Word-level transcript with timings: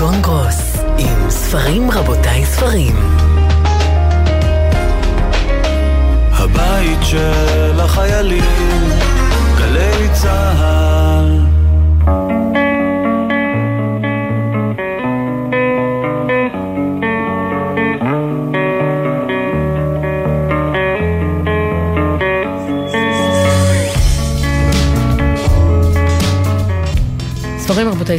גונגרוס, 0.00 0.76
עם 0.98 1.30
ספרים 1.30 1.90
רבותיי 1.90 2.46
ספרים. 2.46 2.96
הבית 6.32 6.98
של 7.02 7.80
החיילים, 7.80 8.88
גלי 9.58 10.08
צהל. 10.12 10.79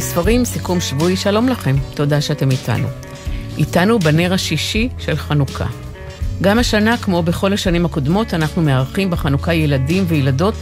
רבותיי 0.00 0.10
ספרים, 0.10 0.44
סיכום 0.44 0.80
שבועי, 0.80 1.16
שלום 1.16 1.48
לכם, 1.48 1.76
תודה 1.94 2.20
שאתם 2.20 2.50
איתנו. 2.50 2.88
איתנו 3.58 3.98
בנר 3.98 4.32
השישי 4.32 4.88
של 4.98 5.16
חנוכה. 5.16 5.66
גם 6.42 6.58
השנה, 6.58 6.96
כמו 6.96 7.22
בכל 7.22 7.52
השנים 7.52 7.84
הקודמות, 7.84 8.34
אנחנו 8.34 8.62
מארחים 8.62 9.10
בחנוכה 9.10 9.54
ילדים 9.54 10.04
וילדות, 10.08 10.54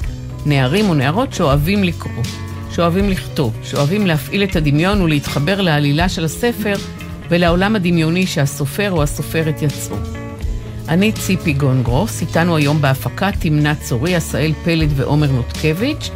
נערים 0.47 0.91
ונערות 0.91 1.33
שאוהבים 1.33 1.85
לקרוא, 1.85 2.25
שאוהבים 2.71 3.11
לכתוב, 3.11 3.57
שאוהבים 3.63 4.07
להפעיל 4.07 4.45
את 4.45 4.57
הדמיון 4.57 5.03
ולהתחבר 5.03 5.61
לעלילה 5.61 6.09
של 6.09 6.25
הספר 6.25 6.75
ולעולם 7.29 7.77
הדמיוני 7.77 8.27
שהסופר 8.27 8.93
או 8.93 9.03
הסופרת 9.03 9.63
יצרו. 9.63 9.97
אני 10.89 11.13
ציפי 11.13 11.53
גונגרוס, 11.53 12.21
איתנו 12.21 12.57
היום 12.57 12.81
בהפקה 12.81 13.31
תמנת 13.41 13.81
צורי, 13.81 14.15
עשאל 14.15 14.53
פלד 14.65 14.89
ועומר 14.97 15.31
נותקביץ', 15.31 16.11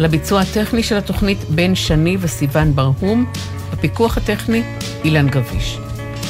על 0.00 0.04
הביצוע 0.04 0.40
הטכני 0.40 0.82
של 0.82 0.96
התוכנית 0.96 1.38
בן 1.38 1.74
שני 1.74 2.16
וסיון 2.20 2.74
ברהום, 2.74 3.32
בפיקוח 3.72 4.16
הטכני 4.16 4.62
אילן 5.04 5.28
גביש. 5.28 5.78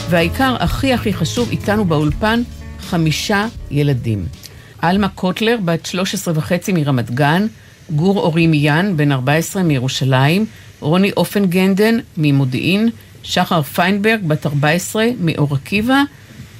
והעיקר, 0.08 0.56
הכי 0.60 0.92
הכי 0.92 1.12
חשוב, 1.12 1.50
איתנו 1.50 1.84
באולפן 1.84 2.42
חמישה 2.80 3.46
ילדים. 3.70 4.26
עלמה 4.78 5.08
קוטלר, 5.08 5.56
בת 5.64 5.86
13 5.86 6.34
וחצי 6.36 6.72
מרמת 6.72 7.10
גן, 7.10 7.46
גור 7.90 8.18
אורי 8.18 8.46
מיאן, 8.46 8.96
בן 8.96 9.12
14 9.12 9.62
מירושלים, 9.62 10.46
רוני 10.80 11.10
אופנגנדן 11.16 11.98
ממודיעין, 12.16 12.88
שחר 13.22 13.62
פיינברג, 13.62 14.20
בת 14.26 14.46
14 14.46 15.04
מאור 15.20 15.54
עקיבא, 15.54 16.02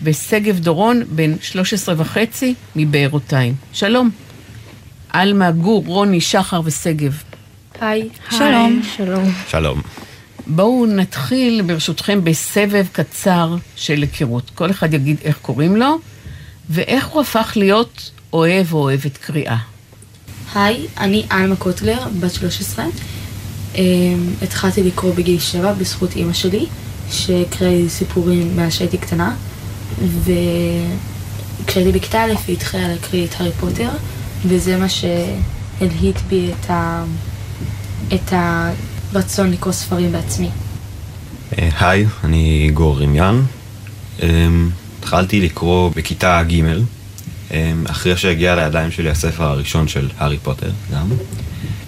ושגב 0.02 0.58
דורון, 0.58 1.02
בן 1.10 1.34
13 1.42 1.94
וחצי 1.98 2.54
מבארותיים. 2.76 3.54
שלום. 3.72 4.10
עלמה, 5.12 5.50
גור, 5.50 5.84
רוני, 5.86 6.20
שחר 6.20 6.60
ושגב. 6.64 7.22
היי. 7.80 8.08
שלום. 8.30 8.82
שלום. 8.96 9.32
שלום. 9.48 9.80
בואו 10.46 10.86
נתחיל 10.86 11.62
ברשותכם 11.62 12.24
בסבב 12.24 12.86
קצר 12.92 13.56
של 13.76 14.02
היכרות. 14.02 14.50
כל 14.54 14.70
אחד 14.70 14.94
יגיד 14.94 15.16
איך 15.24 15.38
קוראים 15.42 15.76
לו, 15.76 15.98
ואיך 16.70 17.06
הוא 17.06 17.20
הפך 17.20 17.52
להיות 17.56 18.10
אוהב 18.32 18.72
או 18.72 18.78
אוהבת 18.78 19.16
קריאה. 19.16 19.56
היי, 20.54 20.86
אני 20.98 21.26
עלמה 21.30 21.56
קוטלר, 21.56 21.98
בת 22.20 22.34
13. 22.34 22.84
Um, 23.74 23.78
התחלתי 24.42 24.82
לקרוא 24.82 25.14
בגיל 25.14 25.38
7 25.40 25.72
בזכות 25.72 26.16
אימא 26.16 26.32
שלי, 26.32 26.66
שהקריא 27.10 27.82
לי 27.82 27.88
סיפורים 27.88 28.56
מאז 28.56 28.72
שהייתי 28.72 28.98
קטנה, 28.98 29.34
וכשהייתי 31.64 31.92
בכיתה 31.92 32.24
א' 32.24 32.32
היא 32.46 32.56
התחילה 32.56 32.88
להקריא 32.88 33.26
את 33.26 33.34
הארי 33.38 33.52
פוטר, 33.60 33.90
וזה 34.44 34.76
מה 34.76 34.86
שהלהיט 34.88 36.16
בי 36.28 36.50
את, 36.52 36.70
ה... 36.70 37.04
את 38.14 38.32
הרצון 38.32 39.50
לקרוא 39.50 39.72
ספרים 39.72 40.12
בעצמי. 40.12 40.50
אה, 41.58 41.68
היי, 41.80 42.06
אני 42.24 42.70
גור 42.74 42.98
רימיאן. 42.98 43.42
אמ, 44.22 44.70
התחלתי 44.98 45.40
לקרוא 45.40 45.90
בכיתה 45.96 46.42
ג', 46.42 46.62
אמ, 47.50 47.84
אחרי 47.90 48.16
שהגיע 48.16 48.54
לידיים 48.54 48.90
שלי 48.90 49.10
הספר 49.10 49.44
הראשון 49.44 49.88
של 49.88 50.08
הארי 50.18 50.38
פוטר 50.38 50.70
גם. 50.92 51.08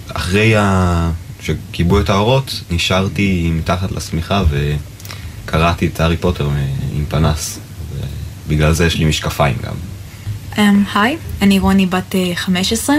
אחרי 0.09 0.57
ה... 0.57 1.11
שכיבו 1.41 2.01
את 2.01 2.11
האורות, 2.11 2.61
נשארתי 2.71 3.51
מתחת 3.55 3.93
לשמיכה 3.93 4.43
וקראתי 4.49 5.87
את 5.87 6.01
הארי 6.01 6.17
פוטר 6.17 6.49
עם 6.93 7.05
פנס. 7.09 7.59
בגלל 8.49 8.73
זה 8.73 8.87
יש 8.87 8.99
לי 8.99 9.05
משקפיים 9.05 9.57
גם. 9.65 9.75
Um, 10.53 10.59
היי, 10.95 11.17
אני 11.43 11.59
רוני 11.59 11.87
בת 11.87 12.13
uh, 12.13 12.37
15, 12.37 12.97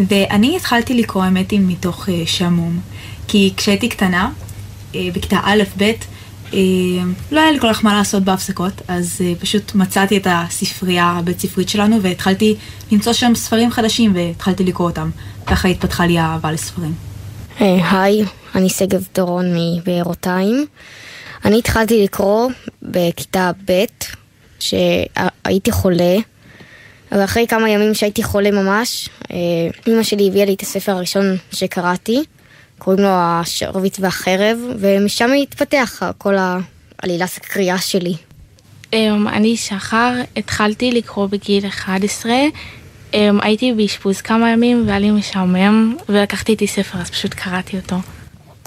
ואני 0.00 0.56
התחלתי 0.56 0.94
לקרוא 0.94 1.24
היא 1.50 1.60
מתוך 1.62 2.08
uh, 2.08 2.10
שעמום. 2.26 2.80
כי 3.28 3.52
כשהייתי 3.56 3.88
קטנה, 3.88 4.30
uh, 4.92 4.96
בכיתה 5.14 5.40
א'-ב', 5.42 5.82
uh, 6.50 6.54
לא 7.30 7.40
היה 7.40 7.50
לי 7.52 7.60
כל 7.60 7.72
כך 7.72 7.84
מה 7.84 7.94
לעשות 7.94 8.22
בהפסקות, 8.22 8.82
אז 8.88 9.20
uh, 9.20 9.40
פשוט 9.40 9.74
מצאתי 9.74 10.16
את 10.16 10.26
הספרייה 10.30 11.04
הבית 11.04 11.40
ספרית 11.40 11.68
שלנו, 11.68 12.02
והתחלתי 12.02 12.56
למצוא 12.92 13.12
שם 13.12 13.32
ספרים 13.34 13.70
חדשים, 13.70 14.12
והתחלתי 14.14 14.64
לקרוא 14.64 14.88
אותם. 14.88 15.10
ככה 15.46 15.68
התפתחה 15.68 16.06
לי 16.06 16.18
האהבה 16.18 16.52
לספרים. 16.52 16.94
היי, 17.58 18.24
אני 18.54 18.68
שגב 18.68 19.04
דורון 19.14 19.46
מבארותיים. 19.56 20.66
אני 21.44 21.58
התחלתי 21.58 22.04
לקרוא 22.04 22.50
בכיתה 22.82 23.50
ב', 23.68 23.84
שהייתי 24.58 25.72
חולה. 25.72 26.16
ואחרי 27.12 27.46
כמה 27.46 27.70
ימים 27.70 27.94
שהייתי 27.94 28.22
חולה 28.22 28.50
ממש, 28.50 29.08
אמא 29.88 30.02
שלי 30.02 30.28
הביאה 30.28 30.44
לי 30.44 30.54
את 30.54 30.60
הספר 30.60 30.92
הראשון 30.92 31.36
שקראתי, 31.52 32.22
קוראים 32.78 33.02
לו 33.02 33.08
השרביט 33.10 33.96
והחרב, 34.00 34.58
ומשם 34.78 35.30
התפתח 35.42 36.02
כל 36.18 36.34
העלילת 36.38 37.30
הקריאה 37.36 37.78
שלי. 37.78 38.14
אני 39.28 39.56
שחר, 39.56 40.12
התחלתי 40.36 40.92
לקרוא 40.92 41.26
בגיל 41.26 41.66
11, 41.66 42.32
הייתי 43.12 43.72
באשפוז 43.72 44.20
כמה 44.20 44.50
ימים 44.50 44.84
והיה 44.86 44.98
לי 44.98 45.10
משעמם, 45.10 45.96
ולקחתי 46.08 46.52
איתי 46.52 46.66
ספר 46.66 46.98
אז 46.98 47.10
פשוט 47.10 47.34
קראתי 47.34 47.76
אותו. 47.76 47.96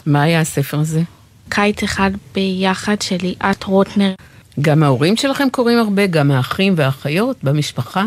מה 0.05 0.21
היה 0.21 0.41
הספר 0.41 0.79
הזה? 0.79 1.01
קיץ 1.49 1.83
אחד 1.83 2.11
ביחד 2.35 3.01
של 3.01 3.17
ליאת 3.21 3.63
רוטנר. 3.63 4.13
גם 4.61 4.83
ההורים 4.83 5.17
שלכם 5.17 5.47
קוראים 5.51 5.79
הרבה, 5.79 6.07
גם 6.07 6.31
האחים 6.31 6.73
והאחיות 6.77 7.37
במשפחה? 7.43 8.05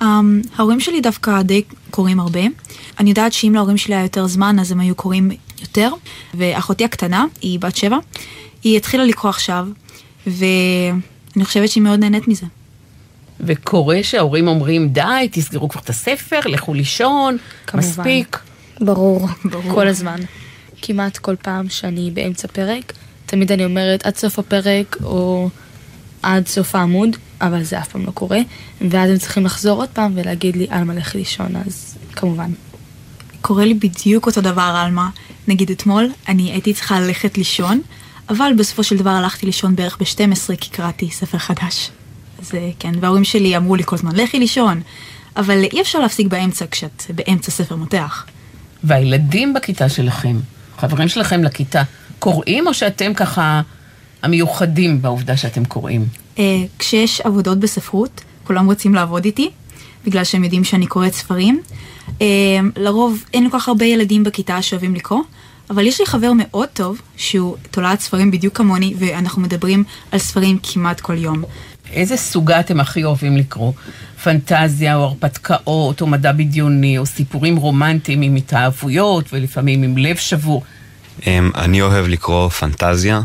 Um, 0.00 0.04
ההורים 0.56 0.80
שלי 0.80 1.00
דווקא 1.00 1.42
די 1.42 1.62
קוראים 1.90 2.20
הרבה. 2.20 2.40
אני 3.00 3.10
יודעת 3.10 3.32
שאם 3.32 3.52
להורים 3.54 3.76
שלי 3.76 3.94
היה 3.94 4.02
יותר 4.02 4.26
זמן, 4.26 4.58
אז 4.58 4.72
הם 4.72 4.80
היו 4.80 4.94
קוראים 4.94 5.30
יותר. 5.60 5.90
ואחותי 6.34 6.84
הקטנה, 6.84 7.24
היא 7.40 7.60
בת 7.60 7.76
שבע, 7.76 7.98
היא 8.64 8.76
התחילה 8.76 9.04
לקרוא 9.04 9.30
עכשיו, 9.30 9.66
ואני 10.26 11.44
חושבת 11.44 11.68
שהיא 11.68 11.82
מאוד 11.82 12.00
נהנית 12.00 12.28
מזה. 12.28 12.46
וקורה 13.40 13.98
שההורים 14.02 14.48
אומרים, 14.48 14.88
די, 14.88 15.28
תסגרו 15.32 15.68
כבר 15.68 15.80
את 15.80 15.90
הספר, 15.90 16.40
לכו 16.44 16.74
לישון, 16.74 17.36
כמובן. 17.66 17.88
מספיק. 17.88 18.38
ברור. 18.80 19.28
ברור. 19.44 19.74
כל 19.74 19.88
הזמן. 19.88 20.20
כמעט 20.82 21.18
כל 21.18 21.36
פעם 21.36 21.68
שאני 21.68 22.10
באמצע 22.14 22.48
פרק, 22.48 22.92
תמיד 23.26 23.52
אני 23.52 23.64
אומרת 23.64 24.06
עד 24.06 24.16
סוף 24.16 24.38
הפרק, 24.38 24.96
או 25.02 25.48
עד 26.22 26.46
סוף 26.46 26.74
העמוד, 26.74 27.16
אבל 27.40 27.62
זה 27.62 27.78
אף 27.78 27.88
פעם 27.88 28.06
לא 28.06 28.10
קורה, 28.10 28.38
ואז 28.90 29.10
הם 29.10 29.18
צריכים 29.18 29.44
לחזור 29.44 29.80
עוד 29.80 29.88
פעם 29.88 30.12
ולהגיד 30.14 30.56
לי, 30.56 30.66
עלמה, 30.70 30.94
לך 30.94 31.14
לישון, 31.14 31.56
אז 31.66 31.98
כמובן. 32.12 32.50
קורה 33.40 33.64
לי 33.64 33.74
בדיוק 33.74 34.26
אותו 34.26 34.40
דבר, 34.40 34.82
עלמה. 34.84 35.08
נגיד 35.48 35.70
אתמול, 35.70 36.10
אני 36.28 36.50
הייתי 36.50 36.74
צריכה 36.74 37.00
ללכת 37.00 37.38
לישון, 37.38 37.80
אבל 38.28 38.52
בסופו 38.58 38.84
של 38.84 38.96
דבר 38.96 39.10
הלכתי 39.10 39.46
לישון 39.46 39.76
בערך 39.76 39.98
ב-12 40.00 40.56
כי 40.60 40.70
קראתי 40.70 41.10
ספר 41.10 41.38
חדש. 41.38 41.90
אז 42.42 42.52
כן, 42.78 42.92
וההורים 43.00 43.24
שלי 43.24 43.56
אמרו 43.56 43.76
לי 43.76 43.82
כל 43.84 43.96
הזמן, 43.96 44.16
לכי 44.16 44.38
לישון. 44.38 44.80
אבל 45.36 45.64
אי 45.72 45.80
אפשר 45.80 45.98
להפסיק 45.98 46.26
באמצע 46.26 46.64
כשאת 46.70 47.02
באמצע 47.14 47.50
ספר 47.50 47.76
מותח. 47.76 48.26
והילדים 48.84 49.54
בכיתה 49.54 49.88
שלכם, 49.88 50.36
חברים 50.78 51.08
שלכם 51.08 51.44
לכיתה, 51.44 51.82
קוראים 52.18 52.66
או 52.66 52.74
שאתם 52.74 53.14
ככה 53.14 53.62
המיוחדים 54.22 55.02
בעובדה 55.02 55.36
שאתם 55.36 55.64
קוראים? 55.64 56.06
אה, 56.38 56.64
כשיש 56.78 57.20
עבודות 57.20 57.58
בספרות, 57.60 58.20
כולם 58.44 58.66
רוצים 58.66 58.94
לעבוד 58.94 59.24
איתי, 59.24 59.50
בגלל 60.06 60.24
שהם 60.24 60.44
יודעים 60.44 60.64
שאני 60.64 60.86
קוראת 60.86 61.12
ספרים. 61.14 61.60
אה, 62.20 62.26
לרוב 62.76 63.24
אין 63.34 63.50
כל 63.50 63.58
כך 63.58 63.68
הרבה 63.68 63.84
ילדים 63.84 64.24
בכיתה 64.24 64.62
שאוהבים 64.62 64.94
לקרוא, 64.94 65.22
אבל 65.70 65.86
יש 65.86 66.00
לי 66.00 66.06
חבר 66.06 66.32
מאוד 66.36 66.68
טוב, 66.68 67.00
שהוא 67.16 67.56
תולעת 67.70 68.00
ספרים 68.00 68.30
בדיוק 68.30 68.56
כמוני, 68.56 68.94
ואנחנו 68.98 69.42
מדברים 69.42 69.84
על 70.12 70.18
ספרים 70.18 70.58
כמעט 70.62 71.00
כל 71.00 71.18
יום. 71.18 71.42
איזה 71.92 72.16
סוגה 72.16 72.60
אתם 72.60 72.80
הכי 72.80 73.04
אוהבים 73.04 73.36
לקרוא? 73.36 73.72
פנטזיה 74.22 74.96
או 74.96 75.02
הרפתקאות 75.02 76.00
או 76.00 76.06
מדע 76.06 76.32
בדיוני 76.32 76.98
או 76.98 77.06
סיפורים 77.06 77.56
רומנטיים 77.56 78.22
עם 78.22 78.34
התאהבויות 78.34 79.24
ולפעמים 79.32 79.82
עם 79.82 79.98
לב 79.98 80.16
שבור. 80.16 80.62
אני 81.26 81.82
אוהב 81.82 82.06
לקרוא 82.06 82.48
פנטזיה, 82.48 83.20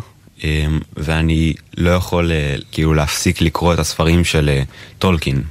ואני 0.98 1.54
לא 1.78 1.90
יכול 1.90 2.32
כאילו 2.72 2.94
להפסיק 2.94 3.42
לקרוא 3.42 3.74
את 3.74 3.80
הספרים 3.80 4.24
של 4.24 4.60
טולקין. 5.00 5.42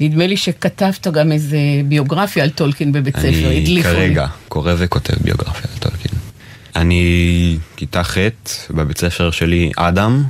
נדמה 0.00 0.26
לי 0.26 0.36
שכתבת 0.36 1.06
גם 1.06 1.32
איזה 1.32 1.58
ביוגרפיה 1.84 2.44
על 2.44 2.50
טולקין 2.50 2.92
בבית 2.92 3.16
ספר, 3.16 3.48
אני 3.48 3.80
כרגע 3.82 4.26
קורא 4.48 4.72
וכותב 4.78 5.14
ביוגרפיה 5.22 5.70
על 5.72 5.78
טולקין. 5.78 6.18
אני 6.76 7.58
כיתה 7.76 8.04
ח' 8.04 8.16
בבית 8.70 8.98
ספר 8.98 9.30
שלי, 9.30 9.70
אדם. 9.76 10.24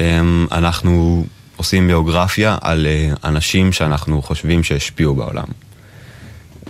אמ, 0.00 0.46
אנחנו 0.52 1.24
עושים 1.56 1.86
ביוגרפיה 1.86 2.58
על 2.60 2.86
אה, 2.86 3.12
אנשים 3.24 3.72
שאנחנו 3.72 4.22
חושבים 4.22 4.64
שהשפיעו 4.64 5.14
בעולם. 5.14 5.44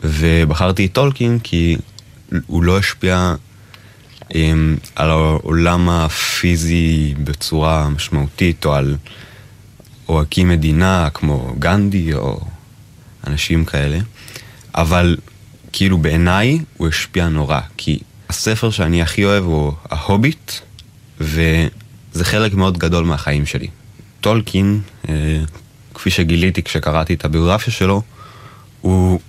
ובחרתי 0.04 0.86
את 0.86 0.92
טולקין 0.92 1.38
כי 1.42 1.76
הוא 2.46 2.62
לא 2.62 2.78
השפיע 2.78 3.34
אמ, 3.34 3.51
על 4.96 5.10
העולם 5.10 5.88
הפיזי 5.88 7.14
בצורה 7.24 7.88
משמעותית, 7.88 8.64
או 8.64 8.74
על... 8.74 8.96
או 10.08 10.22
מדינה 10.44 11.08
כמו 11.14 11.54
גנדי, 11.58 12.14
או 12.14 12.40
אנשים 13.26 13.64
כאלה. 13.64 13.98
אבל 14.74 15.16
כאילו 15.72 15.98
בעיניי 15.98 16.58
הוא 16.76 16.88
השפיע 16.88 17.28
נורא, 17.28 17.60
כי 17.76 17.98
הספר 18.28 18.70
שאני 18.70 19.02
הכי 19.02 19.24
אוהב 19.24 19.44
הוא 19.44 19.72
ההוביט, 19.90 20.52
וזה 21.20 22.24
חלק 22.24 22.54
מאוד 22.54 22.78
גדול 22.78 23.04
מהחיים 23.04 23.46
שלי. 23.46 23.68
טולקין, 24.20 24.80
אה, 25.08 25.14
כפי 25.94 26.10
שגיליתי 26.10 26.62
כשקראתי 26.62 27.14
את 27.14 27.24
הביוגרפיה 27.24 27.72
שלו, 27.72 28.02
הוא 28.80 29.20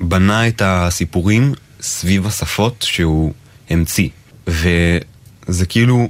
בנה 0.00 0.48
את 0.48 0.62
הסיפורים 0.64 1.54
סביב 1.80 2.26
השפות 2.26 2.86
שהוא 2.88 3.32
המציא. 3.70 4.08
וזה 4.46 5.66
כאילו 5.68 6.08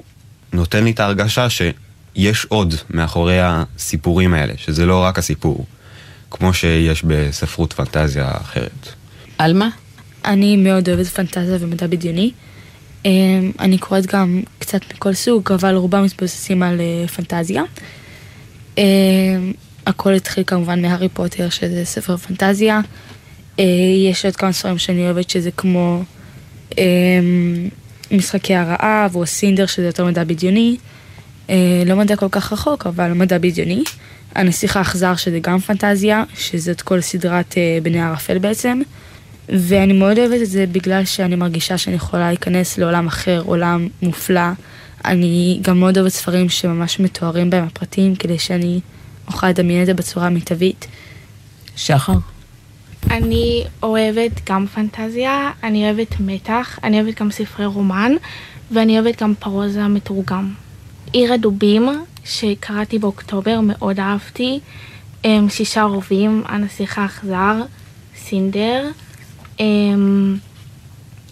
נותן 0.53 0.85
לי 0.85 0.91
את 0.91 1.00
ההרגשה 1.00 1.47
שיש 1.50 2.44
עוד 2.44 2.75
מאחורי 2.91 3.38
הסיפורים 3.41 4.35
האלה, 4.35 4.53
שזה 4.56 4.87
לא 4.87 5.03
רק 5.05 5.19
הסיפור, 5.19 5.67
כמו 6.31 6.55
שיש 6.55 7.03
בספרות 7.03 7.73
פנטזיה 7.73 8.31
אחרת. 8.41 8.88
עלמה? 9.38 9.69
אני 10.25 10.56
מאוד 10.56 10.88
אוהבת 10.88 11.06
פנטזיה 11.06 11.56
ומדע 11.61 11.87
בדיוני. 11.87 12.33
אמ, 13.05 13.53
אני 13.61 13.79
קוראת 13.79 14.06
גם 14.06 14.43
קצת 14.59 14.81
מכל 14.94 15.15
סוג, 15.15 15.53
אבל 15.53 15.75
רובם 15.75 16.05
מתבססים 16.05 16.62
על 16.62 16.81
אה, 16.81 17.09
פנטזיה. 17.09 17.62
אמ, 18.79 19.53
הכל 19.87 20.12
התחיל 20.12 20.44
כמובן 20.47 20.83
מהארי 20.83 21.09
פוטר, 21.09 21.49
שזה 21.49 21.85
ספר 21.85 22.17
פנטזיה. 22.17 22.81
אה, 23.59 23.65
יש 24.11 24.25
עוד 24.25 24.37
כמה 24.37 24.53
ספרים 24.53 24.79
שאני 24.79 25.05
אוהבת, 25.05 25.31
שזה 25.31 25.50
כמו 25.50 26.03
אמ, 26.79 27.69
משחקי 28.11 28.55
הרעב, 28.55 29.17
או 29.17 29.26
סינדר, 29.26 29.67
שזה 29.67 29.87
יותר 29.87 30.05
מדע 30.05 30.25
בדיוני. 30.25 30.76
אה, 31.50 31.82
לא 31.87 31.97
מדע 31.97 32.17
כל 32.17 32.29
כך 32.31 32.53
רחוק, 32.53 32.87
אבל 32.87 33.12
מדע 33.12 33.38
בדיוני. 33.38 33.82
הנסיך 34.35 34.76
האכזר, 34.76 35.17
שזה 35.17 35.38
גם 35.41 35.58
פנטזיה, 35.58 36.25
שזאת 36.38 36.82
כל 36.82 37.00
סדרת 37.00 37.55
בני 37.82 38.03
ערפל 38.03 38.38
בעצם. 38.38 38.81
ואני 39.49 39.93
מאוד 39.93 40.19
אוהבת 40.19 40.43
את 40.43 40.50
זה 40.50 40.64
בגלל 40.73 41.05
שאני 41.05 41.37
מרגישה 41.37 41.79
שאני 41.79 41.97
יכולה 41.97 42.29
להיכנס 42.29 42.79
לעולם 42.79 43.06
אחר, 43.06 43.43
עולם 43.47 43.88
מופלא. 44.03 44.50
אני 45.05 45.59
גם 45.62 45.81
מאוד 45.81 45.99
אוהבת 45.99 46.12
ספרים 46.12 46.49
שממש 46.49 47.00
מתוארים 47.00 47.50
בהם 47.50 47.64
הפרטים, 47.64 48.17
כדי 48.17 48.38
שאני 48.38 48.81
אוכל 49.26 49.49
לדמיין 49.49 49.81
את 49.81 49.87
זה 49.87 49.94
בצורה 49.94 50.29
מיטבית. 50.29 50.87
שחר? 51.76 52.12
אני 53.11 53.64
אוהבת 53.82 54.50
גם 54.50 54.67
פנטזיה, 54.67 55.50
אני 55.62 55.85
אוהבת 55.85 56.20
מתח, 56.20 56.79
אני 56.85 57.00
אוהבת 57.00 57.20
גם 57.20 57.31
ספרי 57.31 57.67
רומן, 57.67 58.12
ואני 58.70 59.00
אוהבת 59.00 59.23
גם 59.23 59.35
פרוזה 59.35 59.88
מתורגם. 59.88 60.53
עיר 61.12 61.32
הדובים, 61.32 61.88
שקראתי 62.25 62.99
באוקטובר, 62.99 63.61
מאוד 63.62 64.00
אהבתי. 64.00 64.61
שישה 65.49 65.82
רובים, 65.82 66.43
הנסיך 66.47 66.99
האכזר, 66.99 67.62
סינדר. 68.17 68.91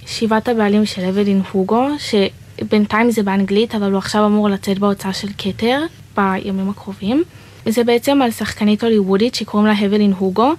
שבעת 0.06 0.48
הבעלים 0.48 0.86
של 0.86 1.02
אבלין 1.04 1.42
הוגו, 1.52 1.86
שבינתיים 1.98 3.10
זה 3.10 3.22
באנגלית, 3.22 3.74
אבל 3.74 3.90
הוא 3.90 3.98
עכשיו 3.98 4.26
אמור 4.26 4.48
לצאת 4.48 4.78
בהוצאה 4.78 5.12
של 5.12 5.28
כתר 5.38 5.82
בימים 6.16 6.70
הקרובים. 6.70 7.22
זה 7.68 7.84
בעצם 7.84 8.22
על 8.22 8.30
שחקנית 8.30 8.84
הוליוודית 8.84 9.34
שקוראים 9.34 9.66
לה 9.66 9.86
אבלין 9.86 10.12
הוגו. 10.12 10.52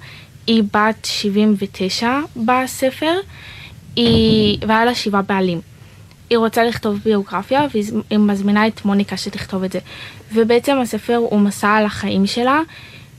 היא 0.47 0.63
בת 0.73 1.05
79 1.05 2.09
בספר, 2.35 3.13
היא... 3.95 4.57
והיה 4.67 4.85
לה 4.85 4.95
שבעה 4.95 5.21
בעלים. 5.21 5.61
היא 6.29 6.37
רוצה 6.37 6.63
לכתוב 6.63 6.99
ביוגרפיה 7.05 7.65
והיא 7.73 8.19
מזמינה 8.19 8.67
את 8.67 8.85
מוניקה 8.85 9.17
שתכתוב 9.17 9.63
את 9.63 9.71
זה. 9.71 9.79
ובעצם 10.33 10.77
הספר 10.81 11.15
הוא 11.15 11.39
מסע 11.39 11.69
על 11.69 11.85
החיים 11.85 12.27
שלה, 12.27 12.61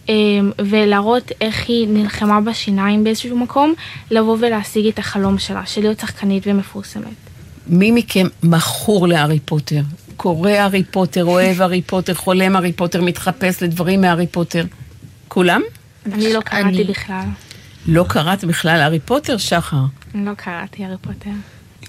אמ, 0.09 0.51
ולהראות 0.59 1.33
איך 1.41 1.69
היא 1.69 1.89
נלחמה 1.89 2.41
בשיניים 2.41 3.05
באיזשהו 3.05 3.39
מקום, 3.39 3.75
לבוא 4.11 4.37
ולהשיג 4.41 4.87
את 4.87 4.99
החלום 4.99 5.39
שלה, 5.39 5.67
של 5.67 5.81
להיות 5.81 6.01
שחקנית 6.01 6.43
ומפורסמת. 6.47 7.05
מי 7.67 7.91
מכם 7.91 8.27
מכור 8.43 9.09
להארי 9.09 9.41
פוטר? 9.41 9.81
קורא 10.17 10.51
הארי 10.51 10.85
פוטר, 10.85 11.25
אוהב 11.25 11.63
הארי 11.63 11.83
פוטר, 11.83 12.15
חולם 12.15 12.57
הארי 12.57 12.73
פוטר, 12.73 13.03
מתחפש 13.03 13.63
לדברים 13.63 14.01
מהארי 14.01 14.27
פוטר? 14.27 14.65
כולם? 15.29 15.63
אני 16.13 16.33
לא 16.33 16.41
קראתי 16.41 16.69
אני... 16.69 16.85
בכלל. 16.85 17.25
לא 17.87 18.05
קראת 18.09 18.45
בכלל 18.45 18.81
הארי 18.81 19.01
פוטר, 19.01 19.37
שחר? 19.37 19.83
לא 20.15 20.35
קראתי 20.35 20.85
הארי 20.85 20.97
פוטר. 21.01 21.31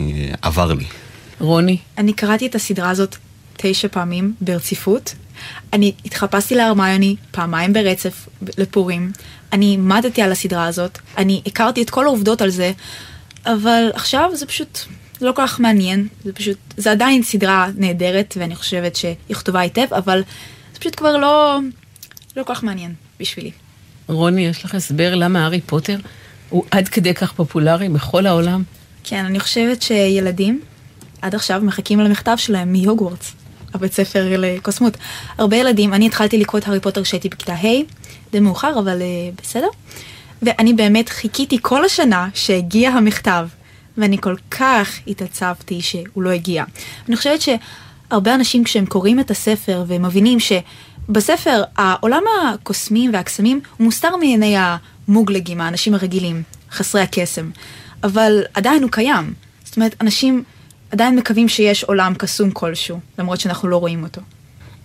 אה, 0.02 0.06
עבר 0.42 0.74
לי. 0.74 0.86
רוני? 1.40 1.78
אני 1.98 2.14
קראתי 2.14 2.48
את 2.48 2.56
הסדרה 2.56 2.90
הזאת 2.90 3.16
תשע 3.58 3.88
פעמים 3.88 4.34
ברציפות, 4.42 5.16
אני 5.74 5.94
התחפשתי 6.06 6.56
להרמיוני 6.56 7.16
פעמיים 7.32 7.74
ברצף 7.74 8.30
לפורים, 8.58 9.12
אני 9.54 9.78
מתתי 9.78 10.22
על 10.22 10.32
הסדרה 10.32 10.66
הזאת, 10.66 11.00
אני 11.18 11.42
הכרתי 11.46 11.82
את 11.82 11.90
כל 11.90 12.06
העובדות 12.06 12.42
על 12.42 12.50
זה, 12.50 12.72
אבל 13.46 13.90
עכשיו 13.94 14.32
זה 14.34 14.46
פשוט 14.46 14.80
לא 15.22 15.32
כל 15.32 15.42
כך 15.48 15.60
מעניין, 15.60 16.08
זה 16.24 16.34
פשוט, 16.34 16.58
זה 16.78 16.92
עדיין 16.92 17.24
סדרה 17.24 17.68
נהדרת 17.76 18.38
ואני 18.40 18.56
חושבת 18.56 18.96
שהיא 18.96 19.36
כתובה 19.36 19.60
היטב, 19.60 19.94
אבל 19.94 20.24
זה 20.74 20.80
פשוט 20.80 20.96
כבר 20.96 21.18
לא, 21.18 21.60
לא 22.38 22.44
כל 22.44 22.56
כך 22.56 22.64
מעניין 22.64 22.94
בשבילי. 23.20 23.52
רוני, 24.08 24.48
יש 24.48 24.66
לך 24.66 24.76
הסבר 24.76 25.16
למה 25.16 25.44
הארי 25.44 25.62
פוטר 25.62 25.98
הוא 26.50 26.64
עד 26.72 26.88
כדי 26.88 27.14
כך 27.14 27.32
פופולרי 27.32 27.90
בכל 27.90 28.26
העולם? 28.26 28.64
כן, 29.04 29.26
אני 29.26 29.40
חושבת 29.40 29.82
שילדים 29.82 30.62
עד 31.22 31.36
עכשיו 31.36 31.62
מחכים 31.64 32.00
למכתב 32.00 32.36
שלהם 32.38 32.74
מהוגוורטס. 32.74 33.34
הבית 33.74 33.94
ספר 33.94 34.36
לקוסמות. 34.38 34.98
הרבה 35.38 35.58
ילדים, 35.58 35.94
אני 35.94 36.06
התחלתי 36.06 36.38
לקרוא 36.38 36.60
את 36.60 36.68
הארי 36.68 36.80
פוטר 36.80 37.04
כשהייתי 37.04 37.30
בכיתה 37.30 37.54
ה', 37.54 37.68
די 38.32 38.40
מאוחר, 38.40 38.80
אבל 38.80 39.02
uh, 39.02 39.42
בסדר. 39.42 39.68
ואני 40.42 40.74
באמת 40.74 41.10
חיכיתי 41.10 41.58
כל 41.62 41.86
השנה 41.86 42.30
שהגיע 42.34 42.90
המכתב, 42.90 43.48
ואני 43.98 44.18
כל 44.22 44.36
כך 44.52 45.00
התעצבתי 45.08 45.82
שהוא 45.82 46.24
לא 46.24 46.30
הגיע. 46.30 46.64
אני 47.08 47.16
חושבת 47.16 47.40
שהרבה 47.42 48.36
אנשים 48.36 48.64
כשהם 48.64 48.86
קוראים 48.86 49.20
את 49.20 49.32
הספר 49.32 49.84
והם 49.88 50.06
מבינים 50.06 50.40
שבספר 51.08 51.64
העולם 51.78 52.24
הקוסמים 52.42 53.14
והקסמים 53.14 53.60
הוא 53.78 53.86
מוסתר 53.86 54.16
מעיני 54.16 54.56
המוגלגים, 54.58 55.62
האנשים 55.62 55.94
הרגילים, 55.94 56.44
חסרי 56.72 57.02
הקסם, 57.02 57.50
אבל 58.04 58.42
עדיין 58.54 58.84
הוא 58.84 58.92
קיים. 58.92 59.34
זאת 59.64 59.76
אומרת, 59.76 59.96
אנשים 60.02 60.44
עדיין 60.92 61.16
מקווים 61.16 61.50
שיש 61.50 61.84
עולם 61.84 62.14
קסום 62.18 62.52
כלשהו, 62.52 63.00
למרות 63.20 63.40
שאנחנו 63.40 63.68
לא 63.68 63.78
רואים 63.78 64.04
אותו. 64.04 64.22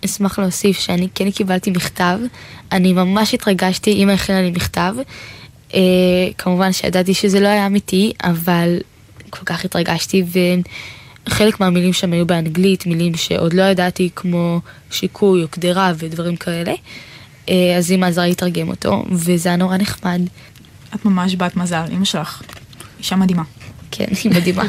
אשמח 0.05 0.39
להוסיף 0.39 0.79
שאני 0.79 1.07
כן 1.15 1.31
קיבלתי 1.31 1.71
מכתב, 1.71 2.19
אני 2.71 2.93
ממש 2.93 3.33
התרגשתי, 3.33 3.91
אמא 3.91 4.11
הכינה 4.11 4.41
לי 4.41 4.51
מכתב. 4.51 4.95
אה, 5.73 5.79
כמובן 6.37 6.73
שידעתי 6.73 7.13
שזה 7.13 7.39
לא 7.39 7.47
היה 7.47 7.65
אמיתי, 7.65 8.13
אבל 8.23 8.77
כל 9.29 9.45
כך 9.45 9.65
התרגשתי, 9.65 10.23
וחלק 11.27 11.59
מהמילים 11.59 11.93
שם 11.93 12.13
היו 12.13 12.25
באנגלית, 12.25 12.85
מילים 12.85 13.15
שעוד 13.15 13.53
לא 13.53 13.63
ידעתי, 13.63 14.09
כמו 14.15 14.61
שיקוי 14.91 15.43
או 15.43 15.47
קדרה 15.47 15.91
ודברים 15.97 16.35
כאלה. 16.35 16.73
אה, 17.49 17.75
אז 17.77 17.91
אמא 17.91 18.05
עזרה 18.05 18.27
לתרגם 18.27 18.69
אותו, 18.69 19.05
וזה 19.11 19.49
היה 19.49 19.55
נורא 19.55 19.77
נחמד. 19.77 20.21
את 20.95 21.05
ממש 21.05 21.35
בת 21.35 21.55
מזל, 21.55 21.85
אמא 21.91 22.05
שלך 22.05 22.41
אישה 22.99 23.15
מדהימה. 23.15 23.43
כן, 23.91 24.05
היא 24.23 24.31
מדהימה. 24.31 24.63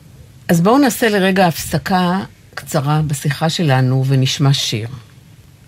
אז 0.48 0.60
בואו 0.60 0.78
נעשה 0.78 1.08
לרגע 1.08 1.46
הפסקה 1.46 2.20
קצרה 2.54 3.02
בשיחה 3.06 3.50
שלנו 3.50 4.04
ונשמע 4.06 4.52
שיר. 4.52 4.88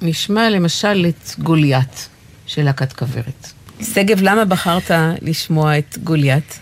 נשמע 0.02 0.50
למשל 0.50 1.06
את 1.08 1.30
גוליית 1.38 2.08
של 2.46 2.62
להקת 2.62 2.92
כוורת. 2.92 3.48
שגב, 3.80 4.22
למה 4.22 4.44
בחרת 4.44 4.90
לשמוע 5.22 5.78
את 5.78 5.98
גוליית? 6.04 6.58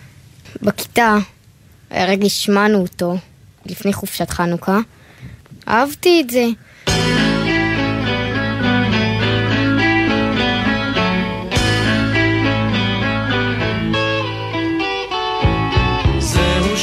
בכיתה, 0.61 1.17
הרגע 1.91 2.25
השמענו 2.25 2.77
אותו 2.77 3.17
לפני 3.65 3.93
חופשת 3.93 4.29
חנוכה. 4.29 4.79
אהבתי 5.67 6.21
את 6.21 6.29
זה. 6.29 6.45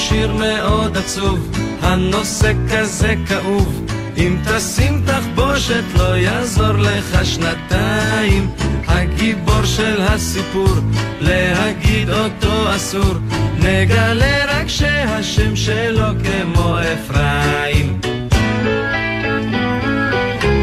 שיר 0.08 0.32
מאוד 0.32 0.96
עצוב, 0.96 1.50
הנושא 1.80 2.52
כזה 2.72 3.14
כאוב, 3.28 3.84
אם 4.18 4.36
תשים 4.44 5.02
תחבושת 5.06 5.84
לא 5.98 6.16
יעזור 6.16 6.72
לך 6.72 7.24
שנתיים. 7.24 8.50
הגיבור 8.88 9.64
של 9.64 10.00
הסיפור 10.00 10.74
להגיד 11.20 12.10
אותו 12.10 12.76
אסור. 12.76 13.14
נגלה 13.58 14.44
רק 14.48 14.68
שהשם 14.68 15.56
שלו 15.56 16.06
כמו 16.24 16.78
אפרים. 16.78 18.00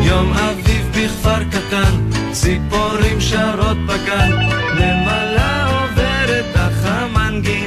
יום 0.03 0.33
אביב 0.33 0.91
בכפר 0.91 1.43
קטן 1.43 2.09
ציפורים 2.31 3.21
שרות 3.21 3.77
בגן. 3.85 4.31
נמלה 4.75 5.67
עוברת 5.67 6.55
אך 6.55 6.85
המנגינה 6.85 7.64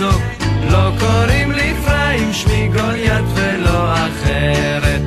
לצעוק 0.00 0.22
לא 0.70 0.90
קוראים 1.00 1.52
לי 1.52 1.72
אפרים 1.72 2.32
שמי 2.32 2.68
גוליית 2.68 3.24
ולא 3.34 3.92
אחרת. 3.92 5.02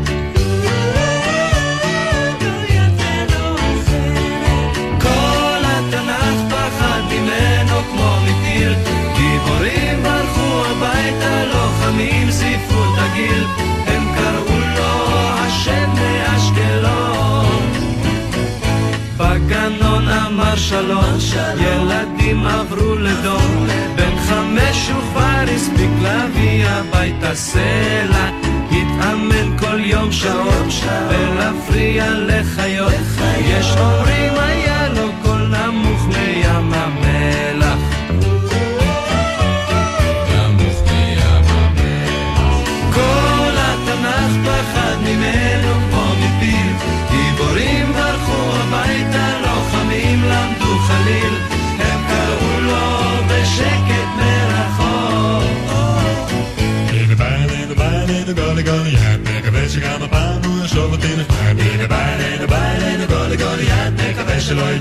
כל 5.02 5.62
התנ"ך 5.64 6.54
פחד 6.54 7.02
ממנו 7.12 7.82
כמו 7.92 8.16
מטיל. 8.24 8.74
גיבורים 9.18 10.04
ברחו 10.04 10.66
הביתה 10.66 11.46
לוחמים 11.46 12.32
זיפו 12.32 12.84
את 12.84 13.00
הגיל. 13.00 13.44
הם 13.88 14.16
קראו 14.16 14.60
לו 14.76 15.10
השם 15.40 15.90
מאשקלון. 15.96 17.72
בגנון 19.18 20.08
אמר 20.10 20.56
שלום 20.56 21.20
ילדים 21.60 22.46
עברו 22.46 22.96
לדום 22.96 23.43
להביא 26.92 27.14
הביתה 27.14 27.36
סלע 27.36 28.30
התאמן 28.72 29.58
כל 29.58 29.80
יום 29.86 30.12
שעות 30.12 30.68
ולהפריע 31.10 32.06
לחיות. 32.10 32.94
יש 33.40 33.76
אומרים 33.78 34.33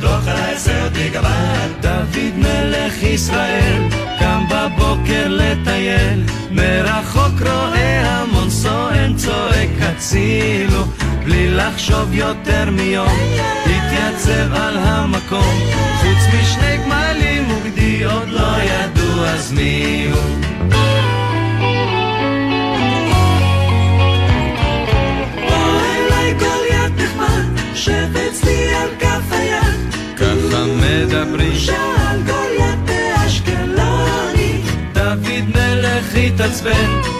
עליי, 0.09 0.55
עשה 0.55 0.85
אותי 0.85 1.09
גמד. 1.09 1.71
דוד 1.81 2.33
מלך 2.37 3.03
ישראל 3.03 3.83
קם 4.19 4.45
בבוקר 4.51 5.29
לטייל. 5.29 6.25
מרחוק 6.51 7.43
רואה 7.43 8.01
המון 8.01 8.51
סואן 8.51 9.17
צועק 9.17 9.71
הצילו. 9.81 10.85
בלי 11.25 11.51
לחשוב 11.51 12.15
יותר 12.15 12.71
מיום 12.71 13.19
התייצב 13.65 14.55
על 14.55 14.77
המקום. 14.79 15.59
חוץ 16.01 16.35
משני 16.35 16.77
גמלים 16.77 17.45
וגדי 17.51 18.05
עוד 18.05 18.29
לא 18.29 18.63
ידעו 18.63 19.25
אז 19.25 19.53
מי 19.53 20.07
הוא 20.13 21.02
מלך 36.31 37.12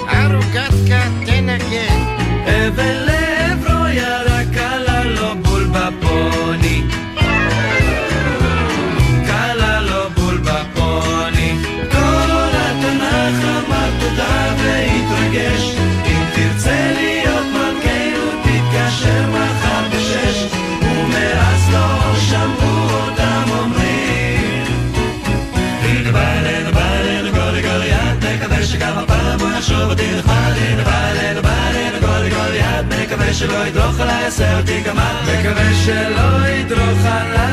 יעשה 34.33 34.59
אותי 34.61 34.81
גמד 34.81 35.15
מקווה 35.23 35.75
שלא 35.85 36.49
ידרוך 36.49 37.05
עליי 37.05 37.53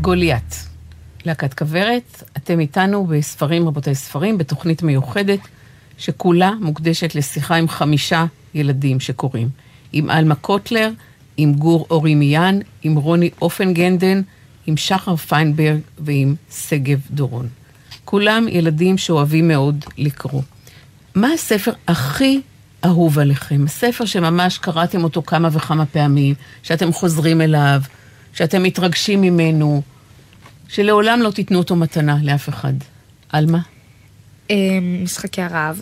גוליית. 0.00 0.68
להקת 1.24 1.54
כוורת, 1.54 2.22
אתם 2.36 2.60
איתנו 2.60 3.06
בספרים 3.06 3.68
רבותי 3.68 3.94
ספרים, 3.94 4.38
בתוכנית 4.38 4.82
מיוחדת 4.82 5.40
שכולה 5.98 6.52
מוקדשת 6.60 7.14
לשיחה 7.14 7.54
עם 7.54 7.68
חמישה 7.68 8.24
ילדים 8.54 9.00
שקוראים. 9.00 9.48
עם 9.92 10.10
עלמה 10.10 10.34
קוטלר, 10.34 10.90
עם 11.36 11.54
גור 11.54 11.86
אורי 11.90 12.14
מיאן, 12.14 12.58
עם 12.82 12.96
רוני 12.96 13.30
אופנגנדן, 13.42 14.22
עם 14.66 14.76
שחר 14.76 15.16
פיינברג 15.16 15.80
ועם 15.98 16.34
שגב 16.50 16.98
דורון. 17.10 17.48
כולם 18.04 18.46
ילדים 18.48 18.98
שאוהבים 18.98 19.48
מאוד 19.48 19.84
לקרוא. 19.98 20.42
מה 21.14 21.32
הספר 21.32 21.72
הכי 21.88 22.40
אהוב 22.84 23.18
עליכם? 23.18 23.64
הספר 23.64 24.04
שממש 24.04 24.58
קראתם 24.58 25.04
אותו 25.04 25.22
כמה 25.22 25.48
וכמה 25.52 25.86
פעמים, 25.86 26.34
שאתם 26.62 26.92
חוזרים 26.92 27.40
אליו, 27.40 27.80
שאתם 28.32 28.62
מתרגשים 28.62 29.20
ממנו, 29.20 29.82
שלעולם 30.68 31.22
לא 31.22 31.30
תיתנו 31.30 31.58
אותו 31.58 31.76
מתנה 31.76 32.18
לאף 32.22 32.48
אחד. 32.48 32.72
עלמה? 33.28 33.58
אמ, 34.50 35.00
משחקי 35.02 35.42
הרעב. 35.42 35.80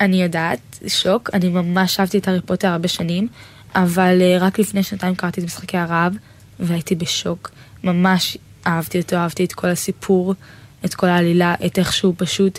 אני 0.00 0.22
יודעת, 0.22 0.78
שוק, 0.86 1.30
אני 1.32 1.48
ממש 1.48 2.00
אהבתי 2.00 2.18
את 2.18 2.28
הארי 2.28 2.40
פוטר 2.40 2.68
הרבה 2.68 2.88
שנים, 2.88 3.28
אבל 3.74 4.18
אה, 4.22 4.38
רק 4.40 4.58
לפני 4.58 4.82
שנתיים 4.82 5.14
קראתי 5.14 5.40
את 5.40 5.46
משחקי 5.46 5.76
הרעב, 5.78 6.14
והייתי 6.60 6.94
בשוק. 6.94 7.50
ממש 7.84 8.38
אהבתי 8.66 9.00
אותו, 9.00 9.16
אהבתי 9.16 9.44
את 9.44 9.52
כל 9.52 9.68
הסיפור, 9.68 10.34
את 10.84 10.94
כל 10.94 11.06
העלילה, 11.06 11.54
את 11.66 11.78
איך 11.78 11.92
שהוא 11.92 12.14
פשוט 12.16 12.58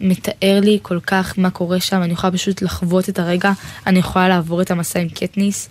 מתאר 0.00 0.60
לי 0.62 0.78
כל 0.82 1.00
כך 1.00 1.34
מה 1.38 1.50
קורה 1.50 1.80
שם, 1.80 2.02
אני 2.02 2.12
יכולה 2.12 2.32
פשוט 2.32 2.62
לחוות 2.62 3.08
את 3.08 3.18
הרגע, 3.18 3.52
אני 3.86 3.98
יכולה 3.98 4.28
לעבור 4.28 4.62
את 4.62 4.70
המסע 4.70 4.98
עם 4.98 5.08
קטניס, 5.08 5.68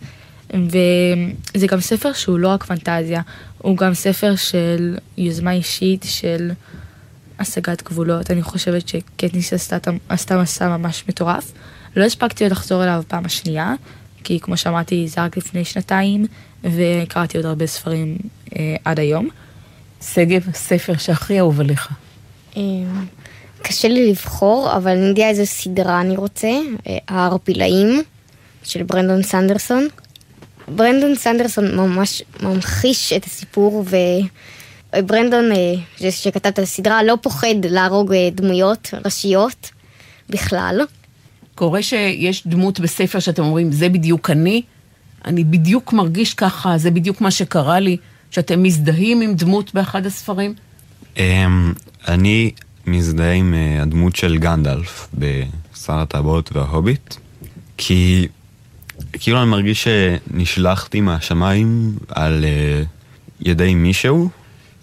וזה 0.50 1.68
גם 1.68 1.82
ספר 1.82 2.13
שהוא 2.13 2.39
לא 2.39 2.48
רק 2.48 2.63
פנטזיה, 2.63 3.22
הוא 3.58 3.77
גם 3.77 3.94
ספר 3.94 4.36
של 4.36 4.98
יוזמה 5.18 5.51
אישית, 5.51 6.06
של 6.10 6.51
השגת 7.39 7.84
גבולות. 7.84 8.32
אני 8.32 8.41
חושבת 8.44 8.88
שקטניס 8.88 9.53
עשתה, 9.53 9.77
עשתה 10.10 10.41
מסע 10.41 10.77
ממש 10.77 11.03
מטורף. 11.10 11.51
לא 11.96 12.03
הספקתי 12.03 12.44
עוד 12.44 12.51
לחזור 12.51 12.84
אליו 12.84 13.03
פעם 13.08 13.25
השנייה, 13.25 13.74
כי 14.24 14.39
כמו 14.39 14.58
שאמרתי, 14.58 15.08
זה 15.08 15.24
רק 15.24 15.38
לפני 15.38 15.65
שנתיים, 15.65 16.25
וקראתי 16.63 17.38
עוד 17.38 17.46
הרבה 17.46 17.68
ספרים 17.68 18.18
עד 18.86 19.00
היום. 19.00 19.29
שגב, 20.01 20.46
ספר 20.53 20.98
שהכי 20.98 21.39
אהוב 21.39 21.60
עליך. 21.60 21.89
אמ, 22.56 23.06
קשה 23.62 23.88
לי 23.88 24.10
לבחור, 24.10 24.75
אבל 24.77 24.91
אני 24.91 25.06
יודע 25.06 25.29
איזה 25.29 25.46
סדרה 25.46 26.01
אני 26.01 26.18
רוצה, 26.18 26.48
אה, 26.88 26.98
הערפילאים 27.08 28.03
של 28.63 28.84
ברנדון 28.84 29.24
סנדרסון. 29.24 29.88
ברנדון 30.68 31.15
סנדרסון 31.15 31.75
ממש 31.75 32.24
ממחיש 32.44 33.13
את 33.13 33.25
הסיפור, 33.25 33.86
וברנדון, 34.94 35.51
אה, 35.51 36.12
שכתב 36.12 36.50
את 36.50 36.60
הסדרה, 36.60 37.03
לא 37.03 37.18
פוחד 37.22 37.65
להרוג 37.70 38.13
אה, 38.13 38.29
דמויות 38.32 38.94
ראשיות 39.06 39.70
בכלל. 40.29 40.82
קורה 41.56 41.82
שיש 41.82 42.48
דמות 42.48 42.79
בספר 42.79 43.20
שאתם 43.20 43.44
אומרים, 43.44 43.72
זה 43.72 43.89
בדיוק 43.89 44.29
אני, 44.29 44.62
אני 45.25 45.44
בדיוק 45.44 45.94
מרגיש 45.94 46.34
ככה, 46.34 46.77
זה 46.77 46.91
בדיוק 46.91 47.22
מה 47.22 47.32
שקרה 47.32 47.79
לי, 47.79 47.98
שאתם 48.31 48.63
מזדהים 48.63 49.21
עם 49.21 49.36
דמות 49.36 49.74
באחד 49.74 50.05
הספרים? 50.05 50.53
אמ, 51.17 51.74
אני 52.07 52.51
מזדהה 52.88 53.33
עם 53.33 53.53
אה, 53.53 53.81
הדמות 53.81 54.15
של 54.15 54.38
גנדלף 54.38 55.09
בשר 55.13 56.00
הטבעות 56.00 56.55
וההוביט, 56.55 57.15
כי 57.77 58.27
כאילו 59.13 59.41
אני 59.41 59.50
מרגיש 59.50 59.88
שנשלחתי 59.88 61.01
מהשמיים 61.01 61.98
על 62.07 62.45
אה, 62.45 62.83
ידי 63.41 63.74
מישהו, 63.74 64.29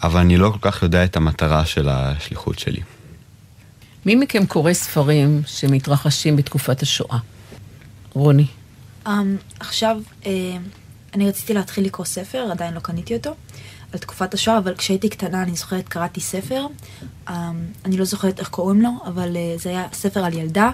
אבל 0.03 0.21
אני 0.21 0.37
לא 0.37 0.51
כל 0.51 0.71
כך 0.71 0.83
יודע 0.83 1.05
את 1.05 1.17
המטרה 1.17 1.65
של 1.65 1.89
השליחות 1.89 2.59
שלי. 2.59 2.81
מי 4.07 4.15
מכם 4.15 4.47
קורא 4.47 4.73
ספרים 4.73 5.43
שמתרחשים 5.47 6.37
בתקופת 6.37 6.83
השואה? 6.83 7.19
רוני. 8.13 8.47
Um, 9.07 9.09
עכשיו, 9.61 9.97
uh, 10.23 10.27
אני 11.15 11.29
רציתי 11.29 11.55
להתחיל 11.55 11.85
לקרוא 11.85 12.07
ספר, 12.07 12.49
עדיין 12.53 12.75
לא 12.75 12.81
קניתי 12.81 13.15
אותו, 13.17 13.35
על 13.93 13.99
תקופת 13.99 14.35
השואה, 14.35 14.59
אבל 14.59 14.75
כשהייתי 14.75 15.09
קטנה, 15.09 15.43
אני 15.43 15.57
זוכרת, 15.57 15.89
קראתי 15.89 16.21
ספר, 16.21 16.67
um, 17.29 17.31
אני 17.85 17.97
לא 17.97 18.05
זוכרת 18.05 18.41
איך 18.41 18.49
קוראים 18.49 18.83
לו, 18.83 18.91
אבל 19.07 19.37
uh, 19.37 19.63
זה 19.63 19.69
היה 19.69 19.87
ספר 19.93 20.25
על 20.25 20.35
ילדה, 20.35 20.71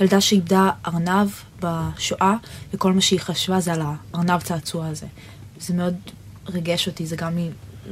ילדה 0.00 0.20
שאיבדה 0.20 0.70
ארנב 0.86 1.28
בשואה, 1.60 2.34
וכל 2.74 2.92
מה 2.92 3.00
שהיא 3.00 3.20
חשבה 3.20 3.60
זה 3.60 3.72
על 3.72 3.82
הארנב 3.82 4.40
צעצוע 4.42 4.86
הזה. 4.86 5.06
זה 5.60 5.74
מאוד 5.74 5.96
ריגש 6.48 6.88
אותי, 6.88 7.06
זה 7.06 7.16
גם 7.16 7.38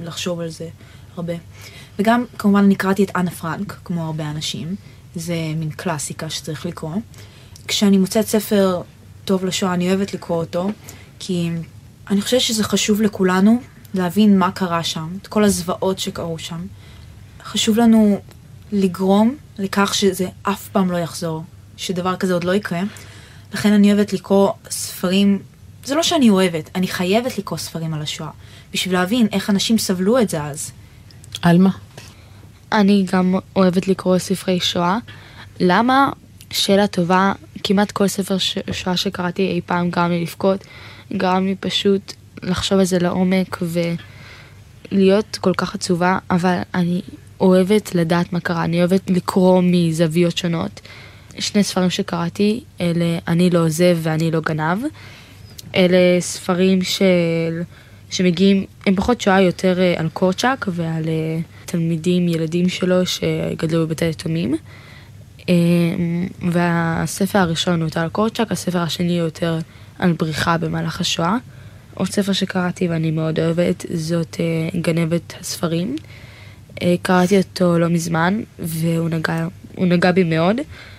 לחשוב 0.03 0.41
על 0.41 0.49
זה 0.49 0.69
הרבה. 1.17 1.35
וגם, 1.99 2.25
כמובן, 2.39 2.65
אני 2.65 2.75
קראתי 2.75 3.05
את 3.05 3.11
אנה 3.17 3.31
פרנק, 3.31 3.81
כמו 3.85 4.07
הרבה 4.07 4.31
אנשים, 4.31 4.77
זה 5.15 5.35
מין 5.57 5.71
קלאסיקה 5.71 6.31
שצריך 6.31 6.67
לקרוא. 6.67 6.95
כשאני 7.69 7.99
מוצאת 7.99 8.27
ספר 8.27 8.83
טוב 9.25 9.45
לשואה, 9.45 9.75
אני 9.75 9.89
אוהבת 9.89 10.15
לקרוא 10.15 10.39
אותו, 10.39 10.71
כי 11.19 11.51
אני 12.11 12.21
חושבת 12.23 12.41
שזה 12.41 12.65
חשוב 12.65 13.03
לכולנו 13.03 13.61
להבין 13.95 14.39
מה 14.39 14.51
קרה 14.51 14.85
שם, 14.85 15.09
את 15.23 15.27
כל 15.27 15.45
הזוועות 15.45 15.99
שקרו 15.99 16.39
שם. 16.39 16.67
חשוב 17.45 17.77
לנו 17.79 18.21
לגרום 18.73 19.37
לכך 19.59 19.95
שזה 19.95 20.27
אף 20.43 20.69
פעם 20.69 20.91
לא 20.91 20.97
יחזור, 20.97 21.45
שדבר 21.77 22.17
כזה 22.17 22.35
עוד 22.35 22.45
לא 22.45 22.55
יקרה. 22.55 22.81
לכן 23.55 23.73
אני 23.73 23.93
אוהבת 23.93 24.13
לקרוא 24.13 24.53
ספרים, 24.71 25.39
זה 25.85 25.95
לא 25.95 26.03
שאני 26.03 26.31
אוהבת, 26.31 26.71
אני 26.75 26.89
חייבת 26.89 27.39
לקרוא 27.39 27.59
ספרים 27.59 27.95
על 27.95 28.03
השואה, 28.03 28.31
בשביל 28.73 28.95
להבין 28.95 29.27
איך 29.33 29.51
אנשים 29.51 29.79
סבלו 29.79 30.19
את 30.19 30.29
זה 30.29 30.43
אז. 30.43 30.71
עלמה. 31.43 31.71
אני 32.73 33.07
גם 33.13 33.35
אוהבת 33.57 33.89
לקרוא 33.89 34.19
ספרי 34.19 34.61
שואה. 34.61 34.99
למה? 35.61 36.09
שאלה 36.51 36.87
טובה. 36.87 37.33
כמעט 37.65 37.91
כל 37.91 38.09
ספר 38.09 38.39
ש- 38.39 38.59
שואה 38.73 38.97
שקראתי 38.97 39.43
אי 39.43 39.61
פעם 39.67 39.91
גרם 39.91 40.11
לי 40.11 40.23
לבכות, 40.23 40.65
גרם 41.17 41.47
לי 41.47 41.55
פשוט 41.61 42.13
לחשוב 42.43 42.79
על 42.79 42.85
זה 42.85 42.99
לעומק 42.99 43.59
ולהיות 44.93 45.39
כל 45.41 45.53
כך 45.57 45.75
עצובה, 45.75 46.19
אבל 46.31 46.59
אני 46.75 47.03
אוהבת 47.41 47.95
לדעת 47.95 48.33
מה 48.33 48.41
קרה, 48.41 48.65
אני 48.65 48.79
אוהבת 48.79 49.11
לקרוא 49.11 49.63
מזוויות 49.65 50.37
שונות. 50.37 50.81
שני 51.39 51.63
ספרים 51.63 51.91
שקראתי, 51.91 52.65
אלה 52.81 53.19
אני 53.29 53.51
לא 53.51 53.59
עוזב 53.59 53.99
ואני 54.03 54.31
לא 54.31 54.41
גנב. 54.41 54.79
אלה 55.75 56.21
ספרים 56.21 56.83
של... 56.83 57.63
שמגיעים, 58.11 58.65
הם 58.87 58.97
פחות 58.97 59.21
שואה 59.21 59.41
יותר 59.41 59.81
אה, 59.81 59.95
על 59.97 60.09
קורצ'אק 60.09 60.67
ועל 60.69 61.05
אה, 61.09 61.39
תלמידים, 61.65 62.29
ילדים 62.29 62.69
שלו 62.69 63.07
שגדלו 63.07 63.87
בבתי 63.87 64.05
יתומים. 64.05 64.57
אה, 65.49 65.55
והספר 66.51 67.39
הראשון 67.39 67.81
הוא 67.81 67.87
יותר 67.87 68.01
על 68.01 68.09
קורצ'אק, 68.09 68.53
הספר 68.53 68.79
השני 68.79 69.19
הוא 69.19 69.25
יותר 69.25 69.59
על 69.99 70.13
בריחה 70.13 70.59
במהלך 70.59 71.01
השואה. 71.01 71.37
עוד 71.95 72.09
ספר 72.09 72.33
שקראתי 72.33 72.89
ואני 72.89 73.11
מאוד 73.11 73.41
אוהבת 73.41 73.87
זאת 73.95 74.37
גנבת 74.81 75.35
הספרים. 75.41 75.97
קראתי 77.03 77.39
אותו 77.39 77.79
לא 77.79 77.89
מזמן 77.89 78.41
והוא 78.59 79.09
נגע, 79.09 79.47
נגע 79.79 80.13
בי 80.13 80.25
מאוד. 80.25 80.57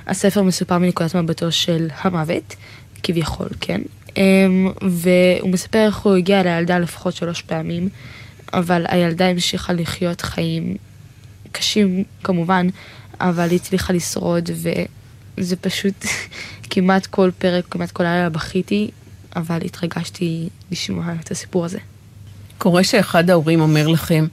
הספר 0.08 0.42
מסופר 0.42 0.78
מנקודת 0.78 1.16
מבטו 1.16 1.52
של 1.52 1.88
המוות, 2.02 2.56
כביכול, 3.04 3.48
כן. 3.62 3.82
אמ, 4.18 4.72
והוא 4.82 5.50
מספר 5.50 5.86
איך 5.86 5.98
הוא 5.98 6.16
הגיע 6.16 6.44
לילדה 6.44 6.80
לפחות 6.80 7.16
שלוש 7.16 7.42
פעמים, 7.42 7.90
אבל 8.54 8.86
הילדה 8.88 9.26
המשיכה 9.26 9.74
לחיות 9.74 10.22
חיים 10.22 10.78
קשים 11.52 12.04
כמובן, 12.24 12.68
אבל 13.22 13.50
היא 13.50 13.56
הצליחה 13.56 13.94
לשרוד, 13.94 14.50
וזה 15.38 15.56
פשוט 15.56 16.06
כמעט 16.70 17.06
כל 17.06 17.32
פרק, 17.38 17.66
כמעט 17.70 17.92
כל 17.92 18.04
לילה 18.04 18.30
בכיתי, 18.30 18.92
אבל 19.36 19.60
התרגשתי 19.66 20.50
לשמוע 20.72 21.14
את 21.22 21.32
הסיפור 21.32 21.66
הזה. 21.66 21.80
קורה 22.58 22.84
שאחד 22.84 23.30
ההורים 23.30 23.62
אומר 23.62 23.88
לכם, 23.88 24.28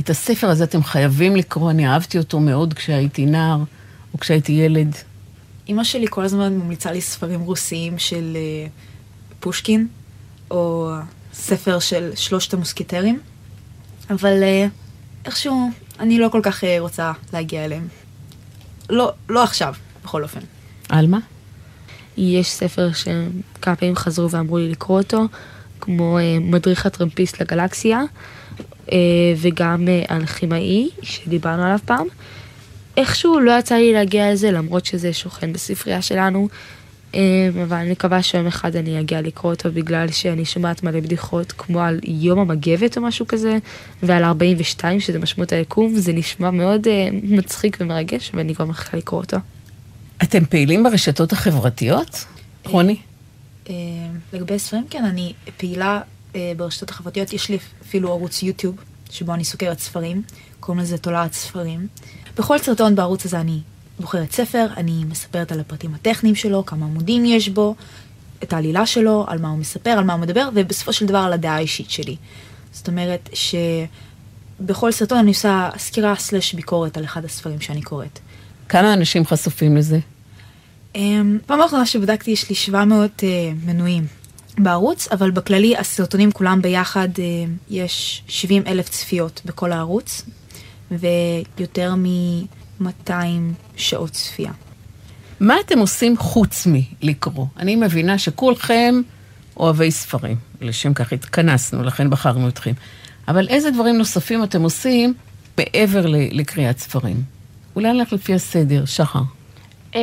את 0.00 0.10
הספר 0.10 0.50
הזה 0.50 0.64
אתם 0.64 0.82
חייבים 0.82 1.36
לקרוא, 1.36 1.70
אני 1.70 1.88
אהבתי 1.88 2.18
אותו 2.18 2.40
מאוד 2.40 2.74
כשהייתי 2.74 3.26
נער, 3.26 3.58
או 4.14 4.18
כשהייתי 4.18 4.52
ילד. 4.52 4.96
אימא 5.68 5.84
שלי 5.84 6.06
כל 6.10 6.24
הזמן 6.24 6.52
ממליצה 6.52 6.92
לי 6.92 7.00
ספרים 7.00 7.40
רוסיים 7.40 7.98
של 7.98 8.36
uh, 8.36 8.70
פושקין, 9.40 9.88
או 10.50 10.90
ספר 11.34 11.78
של 11.78 12.10
שלושת 12.14 12.54
המוסקיטרים, 12.54 13.20
אבל 14.10 14.42
uh, 14.42 14.70
איכשהו 15.26 15.70
אני 16.00 16.18
לא 16.18 16.28
כל 16.28 16.40
כך 16.42 16.64
uh, 16.64 16.66
רוצה 16.78 17.12
להגיע 17.32 17.64
אליהם. 17.64 17.88
לא, 18.90 19.12
לא 19.28 19.44
עכשיו, 19.44 19.74
בכל 20.04 20.22
אופן. 20.22 20.40
עלמה? 20.88 21.18
יש 22.16 22.50
ספר 22.50 22.90
שכמה 22.92 23.76
פעמים 23.76 23.96
חזרו 23.96 24.30
ואמרו 24.30 24.58
לי 24.58 24.68
לקרוא 24.68 24.98
אותו, 24.98 25.26
כמו 25.80 26.18
uh, 26.18 26.22
מדריך 26.40 26.86
הטרמפיסט 26.86 27.42
לגלקסיה, 27.42 28.02
uh, 28.86 28.92
וגם 29.36 29.86
uh, 29.86 30.12
אלכימאי, 30.12 30.88
שדיברנו 31.02 31.62
עליו 31.62 31.78
פעם. 31.84 32.06
איכשהו 32.96 33.40
לא 33.40 33.58
יצא 33.58 33.74
לי 33.74 33.92
להגיע 33.92 34.32
לזה, 34.32 34.50
למרות 34.50 34.86
שזה 34.86 35.12
שוכן 35.12 35.52
בספרייה 35.52 36.02
שלנו, 36.02 36.48
אבל 37.64 37.76
אני 37.76 37.90
מקווה 37.90 38.22
שיום 38.22 38.46
אחד 38.46 38.76
אני 38.76 39.00
אגיע 39.00 39.20
לקרוא 39.20 39.52
אותו 39.52 39.72
בגלל 39.72 40.08
שאני 40.10 40.44
שומעת 40.44 40.82
מלא 40.82 41.00
בדיחות 41.00 41.52
כמו 41.52 41.80
על 41.80 42.00
יום 42.04 42.38
המגבת 42.38 42.96
או 42.96 43.02
משהו 43.02 43.26
כזה 43.26 43.58
ועל 44.02 44.24
42 44.24 45.00
שזה 45.00 45.18
משמעות 45.18 45.52
היקום 45.52 45.94
זה 45.94 46.12
נשמע 46.12 46.50
מאוד 46.50 46.86
מצחיק 47.22 47.76
ומרגש 47.80 48.30
ואני 48.34 48.54
כבר 48.54 48.64
מחכה 48.64 48.96
לקרוא 48.96 49.20
אותו. 49.20 49.36
אתם 50.22 50.44
פעילים 50.44 50.82
ברשתות 50.82 51.32
החברתיות? 51.32 52.24
רוני? 52.66 52.96
אה, 53.68 53.74
לגבי 54.32 54.58
ספרים 54.58 54.86
כן 54.90 55.04
אני 55.04 55.32
פעילה 55.56 56.00
אה, 56.34 56.52
ברשתות 56.56 56.90
החברתיות 56.90 57.32
יש 57.32 57.48
לי 57.48 57.58
אפילו 57.82 58.10
ערוץ 58.10 58.42
יוטיוב 58.42 58.76
שבו 59.10 59.34
אני 59.34 59.44
סוקרת 59.44 59.78
ספרים 59.78 60.22
קוראים 60.60 60.82
לזה 60.82 60.98
תולעת 60.98 61.32
ספרים. 61.32 61.86
בכל 62.36 62.58
סרטון 62.58 62.94
בערוץ 62.94 63.24
הזה 63.24 63.40
אני 63.40 63.60
בוחרת 64.00 64.32
ספר, 64.32 64.66
אני 64.76 65.04
מספרת 65.08 65.52
על 65.52 65.60
הפרטים 65.60 65.94
הטכניים 65.94 66.34
שלו, 66.34 66.66
כמה 66.66 66.86
עמודים 66.86 67.24
יש 67.24 67.48
בו, 67.48 67.74
את 68.42 68.52
העלילה 68.52 68.86
שלו, 68.86 69.24
על 69.28 69.38
מה 69.38 69.48
הוא 69.48 69.58
מספר, 69.58 69.90
על 69.90 70.04
מה 70.04 70.12
הוא 70.12 70.20
מדבר, 70.20 70.48
ובסופו 70.54 70.92
של 70.92 71.06
דבר 71.06 71.18
על 71.18 71.32
הדעה 71.32 71.56
האישית 71.56 71.90
שלי. 71.90 72.16
זאת 72.72 72.88
אומרת 72.88 73.28
שבכל 74.60 74.92
סרטון 74.92 75.18
אני 75.18 75.28
עושה 75.28 75.70
סקירה 75.78 76.16
סלש 76.16 76.54
ביקורת 76.54 76.96
על 76.96 77.04
אחד 77.04 77.24
הספרים 77.24 77.60
שאני 77.60 77.82
קוראת. 77.82 78.18
כמה 78.68 78.94
אנשים 78.94 79.26
חשופים 79.26 79.76
לזה? 79.76 79.98
אמ, 80.94 81.38
פעם 81.46 81.60
האחרונה 81.60 81.86
שבדקתי 81.86 82.30
יש 82.30 82.48
לי 82.48 82.54
700 82.54 83.10
uh, 83.20 83.24
אה, 83.24 83.52
מנויים 83.66 84.06
בערוץ, 84.58 85.08
אבל 85.08 85.30
בכללי 85.30 85.76
הסרטונים 85.76 86.32
כולם 86.32 86.62
ביחד 86.62 87.08
uh, 87.16 87.20
יש 87.70 88.22
70 88.28 88.62
אלף 88.66 88.88
צפיות 88.88 89.40
בכל 89.44 89.72
הערוץ, 89.72 90.24
ויותר 90.90 91.94
מ-200 91.94 93.12
שעות 93.76 94.10
צפייה. 94.10 94.52
מה 95.40 95.60
אתם 95.60 95.78
עושים 95.78 96.16
חוץ 96.16 96.66
מלקרוא? 96.66 97.46
אני 97.58 97.76
מבינה 97.76 98.18
שכולכם 98.18 98.94
אוהבי 99.56 99.90
ספרים, 99.90 100.36
לשם 100.60 100.94
כך 100.94 101.12
התכנסנו, 101.12 101.82
לכן 101.82 102.10
בחרנו 102.10 102.48
אתכם. 102.48 102.72
אבל 103.28 103.48
איזה 103.48 103.70
דברים 103.70 103.98
נוספים 103.98 104.44
אתם 104.44 104.62
עושים 104.62 105.14
מעבר 105.58 106.06
לקריאת 106.06 106.78
ספרים? 106.78 107.22
אולי 107.76 107.92
נלך 107.92 108.12
לפי 108.12 108.34
הסדר, 108.34 108.84
שחר. 108.84 109.22
Um, 109.92 109.96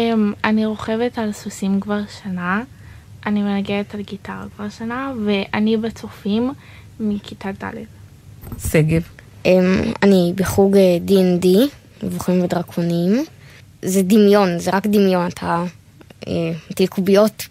אני 0.43 0.65
רוכבת 0.65 1.17
על 1.17 1.31
סוסים 1.31 1.79
כבר 1.79 1.99
שנה, 2.23 2.63
אני 3.25 3.41
מנגנת 3.41 3.95
על 3.95 4.01
גיטרה 4.01 4.45
כבר 4.55 4.69
שנה, 4.69 5.13
ואני 5.25 5.77
בצופים 5.77 6.51
מכיתה 6.99 7.49
ד'. 7.51 7.73
שגב. 8.71 9.01
אמ, 9.45 9.93
אני 10.03 10.33
בחוג 10.35 10.77
אה, 10.77 10.97
D&D, 11.07 11.47
מבוכים 12.03 12.41
ודרקונים. 12.41 13.25
זה 13.81 14.01
דמיון, 14.01 14.59
זה 14.59 14.71
רק 14.71 14.87
דמיון, 14.87 15.27
אתה 15.27 15.63
אה, 16.27 16.33
מטיל 16.71 16.87
קוביות, 16.87 17.47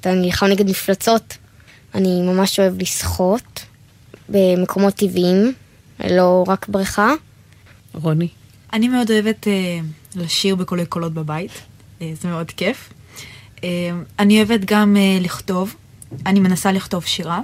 אתה 0.00 0.14
נלחם 0.14 0.46
נגד 0.46 0.70
מפלצות. 0.70 1.36
אני 1.94 2.22
ממש 2.22 2.60
אוהב 2.60 2.82
לשחות 2.82 3.64
במקומות 4.28 4.94
טבעיים, 4.94 5.52
לא 6.10 6.44
רק 6.46 6.68
בריכה. 6.68 7.12
רוני. 7.94 8.28
אני 8.72 8.88
מאוד 8.88 9.10
אוהבת 9.10 9.46
uh, 9.46 10.07
לשיר 10.18 10.54
בקולי 10.54 10.86
קולות 10.86 11.12
בבית, 11.14 11.50
uh, 11.50 12.02
זה 12.20 12.28
מאוד 12.28 12.50
כיף. 12.50 12.92
Uh, 13.56 13.60
אני 14.18 14.36
אוהבת 14.36 14.60
גם 14.64 14.96
uh, 14.96 15.24
לכתוב, 15.24 15.74
אני 16.26 16.40
מנסה 16.40 16.72
לכתוב 16.72 17.04
שירה. 17.04 17.40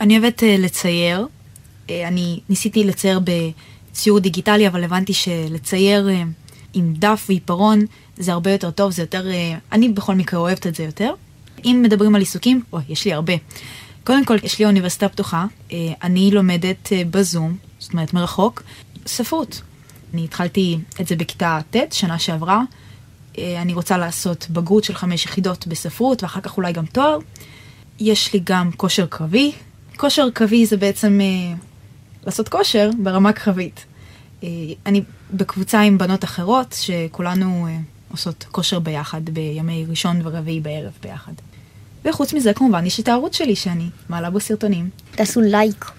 אני 0.00 0.18
אוהבת 0.18 0.42
לצייר, 0.58 1.26
אה, 1.90 2.08
אני 2.08 2.40
ניסיתי 2.48 2.84
לצייר 2.84 3.20
בציור 3.20 4.18
דיגיטלי, 4.18 4.68
אבל 4.68 4.84
הבנתי 4.84 5.12
שלצייר 5.14 6.08
אה, 6.08 6.22
עם 6.74 6.94
דף 6.98 7.24
ועיפרון 7.28 7.80
זה 8.16 8.32
הרבה 8.32 8.52
יותר 8.52 8.70
טוב, 8.70 8.92
זה 8.92 9.02
יותר... 9.02 9.30
אה, 9.30 9.58
אני 9.72 9.88
בכל 9.88 10.14
מקרה 10.14 10.40
אוהבת 10.40 10.66
את 10.66 10.74
זה 10.74 10.82
יותר. 10.82 11.14
אם 11.64 11.80
מדברים 11.84 12.14
על 12.14 12.20
עיסוקים, 12.20 12.62
אוי, 12.72 12.82
יש 12.88 13.04
לי 13.04 13.12
הרבה. 13.12 13.32
קודם 14.04 14.24
כל, 14.24 14.36
יש 14.42 14.58
לי 14.58 14.64
אוניברסיטה 14.64 15.08
פתוחה, 15.08 15.46
אה, 15.72 15.78
אני 16.02 16.30
לומדת 16.30 16.92
אה, 16.92 17.02
בזום, 17.10 17.56
זאת 17.78 17.92
אומרת 17.92 18.14
מרחוק, 18.14 18.62
ספרות. 19.06 19.62
אני 20.14 20.24
התחלתי 20.24 20.78
את 21.00 21.06
זה 21.06 21.16
בכיתה 21.16 21.60
ט', 21.70 21.92
שנה 21.92 22.18
שעברה. 22.18 22.62
אה, 23.38 23.62
אני 23.62 23.74
רוצה 23.74 23.98
לעשות 23.98 24.46
בגרות 24.50 24.84
של 24.84 24.94
חמש 24.94 25.24
יחידות 25.24 25.66
בספרות, 25.66 26.22
ואחר 26.22 26.40
כך 26.40 26.56
אולי 26.56 26.72
גם 26.72 26.86
תואר. 26.86 27.18
יש 28.00 28.32
לי 28.32 28.40
גם 28.44 28.70
כושר 28.72 29.06
קרבי. 29.06 29.52
כושר 29.96 30.30
קרבי 30.30 30.66
זה 30.66 30.76
בעצם 30.76 31.20
אה, 31.20 31.56
לעשות 32.26 32.48
כושר 32.48 32.90
ברמה 33.02 33.32
קרבית. 33.32 33.84
אה, 34.42 34.48
אני 34.86 35.02
בקבוצה 35.30 35.80
עם 35.80 35.98
בנות 35.98 36.24
אחרות, 36.24 36.76
שכולנו 36.80 37.66
אה, 37.66 37.76
עושות 38.10 38.44
כושר 38.50 38.78
ביחד 38.78 39.30
בימי 39.30 39.86
ראשון 39.88 40.20
ורביעי 40.24 40.60
בערב 40.60 40.92
ביחד. 41.02 41.32
וחוץ 42.04 42.32
מזה, 42.32 42.54
כמובן, 42.54 42.86
יש 42.86 43.00
את 43.00 43.08
הערוץ 43.08 43.36
שלי 43.36 43.56
שאני 43.56 43.88
מעלה 44.08 44.30
בו 44.30 44.40
סרטונים. 44.40 44.90
תעשו 45.10 45.40
לייק. 45.40 45.90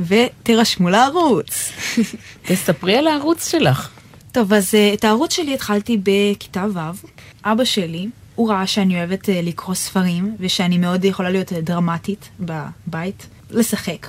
ותירשמו 0.00 0.88
לערוץ. 0.88 1.72
תספרי 2.46 2.96
על 2.96 3.06
הערוץ 3.06 3.50
שלך. 3.50 3.90
טוב, 4.32 4.52
אז 4.52 4.74
uh, 4.74 4.94
את 4.94 5.04
הערוץ 5.04 5.32
שלי 5.32 5.54
התחלתי 5.54 6.00
בכיתה 6.02 6.66
ו'. 6.74 7.06
אבא 7.44 7.64
שלי, 7.64 8.08
הוא 8.34 8.50
ראה 8.50 8.66
שאני 8.66 8.98
אוהבת 8.98 9.24
uh, 9.24 9.32
לקרוא 9.42 9.74
ספרים, 9.74 10.36
ושאני 10.40 10.78
מאוד 10.78 11.04
יכולה 11.04 11.30
להיות 11.30 11.52
uh, 11.52 11.54
דרמטית 11.62 12.28
בבית, 12.40 13.26
לשחק, 13.50 14.06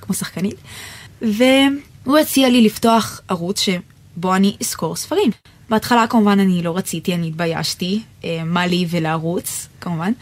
כמו 0.00 0.14
שחקנית. 0.14 0.56
והוא 1.22 2.18
הציע 2.20 2.48
לי 2.48 2.62
לפתוח 2.62 3.20
ערוץ 3.28 3.60
שבו 3.60 4.34
אני 4.34 4.56
אזכור 4.60 4.96
ספרים. 4.96 5.30
בהתחלה 5.70 6.06
כמובן 6.06 6.40
אני 6.40 6.62
לא 6.62 6.76
רציתי, 6.76 7.14
אני 7.14 7.28
התביישתי, 7.28 8.02
מה 8.44 8.66
לי 8.66 8.86
ולערוץ, 8.90 9.68
כמובן. 9.80 10.12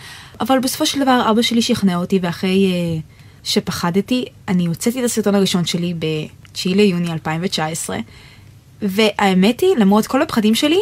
אבל 0.40 0.58
בסופו 0.58 0.86
של 0.86 1.00
דבר 1.00 1.30
אבא 1.30 1.42
שלי 1.42 1.62
שכנע 1.62 1.96
אותי, 1.96 2.18
ואחרי 2.22 2.72
uh, 2.72 3.15
שפחדתי, 3.46 4.24
אני 4.48 4.66
הוצאתי 4.66 5.00
את 5.00 5.04
הסרטון 5.04 5.34
הראשון 5.34 5.64
שלי 5.64 5.94
ב-9 5.98 6.58
ליוני 6.64 7.12
2019. 7.12 7.96
והאמת 8.82 9.60
היא, 9.60 9.76
למרות 9.76 10.06
כל 10.06 10.22
הפחדים 10.22 10.54
שלי, 10.54 10.78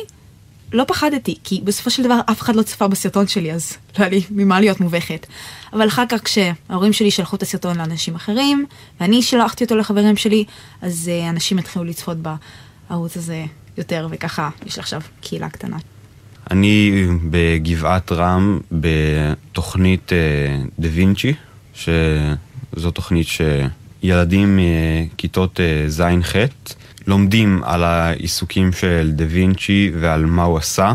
לא 0.72 0.84
פחדתי, 0.88 1.38
כי 1.44 1.60
בסופו 1.64 1.90
של 1.90 2.02
דבר 2.02 2.20
אף 2.30 2.42
אחד 2.42 2.56
לא 2.56 2.62
צפה 2.62 2.88
בסרטון 2.88 3.26
שלי, 3.26 3.52
אז 3.52 3.72
לא 3.98 4.04
היה 4.04 4.08
לי 4.08 4.22
ממה 4.30 4.60
להיות 4.60 4.80
מובכת. 4.80 5.26
אבל 5.72 5.88
אחר 5.88 6.04
כך 6.08 6.24
כשההורים 6.24 6.92
שלי 6.92 7.10
שלחו 7.10 7.36
את 7.36 7.42
הסרטון 7.42 7.76
לאנשים 7.76 8.14
אחרים, 8.14 8.66
ואני 9.00 9.22
שלחתי 9.22 9.64
אותו 9.64 9.76
לחברים 9.76 10.16
שלי, 10.16 10.44
אז 10.82 11.10
uh, 11.10 11.30
אנשים 11.30 11.58
התחילו 11.58 11.84
לצפות 11.84 12.16
בערוץ 12.88 13.16
הזה 13.16 13.44
יותר, 13.78 14.08
וככה 14.10 14.50
יש 14.66 14.76
לי 14.76 14.80
עכשיו 14.80 15.00
קהילה 15.20 15.48
קטנה. 15.48 15.76
אני 16.50 17.06
בגבעת 17.30 18.12
רם 18.12 18.60
בתוכנית 18.72 20.12
אה, 20.12 20.18
דה 20.78 20.88
וינצ'י, 20.92 21.34
שזו 22.76 22.90
תוכנית 22.90 23.26
שילדים 23.26 24.58
מכיתות 24.58 25.60
אה, 25.60 25.84
ז'-ח' 25.90 26.36
לומדים 27.06 27.60
על 27.64 27.84
העיסוקים 27.84 28.72
של 28.72 29.10
דה 29.14 29.24
וינצ'י 29.28 29.92
ועל 30.00 30.24
מה 30.24 30.42
הוא 30.42 30.58
עשה, 30.58 30.92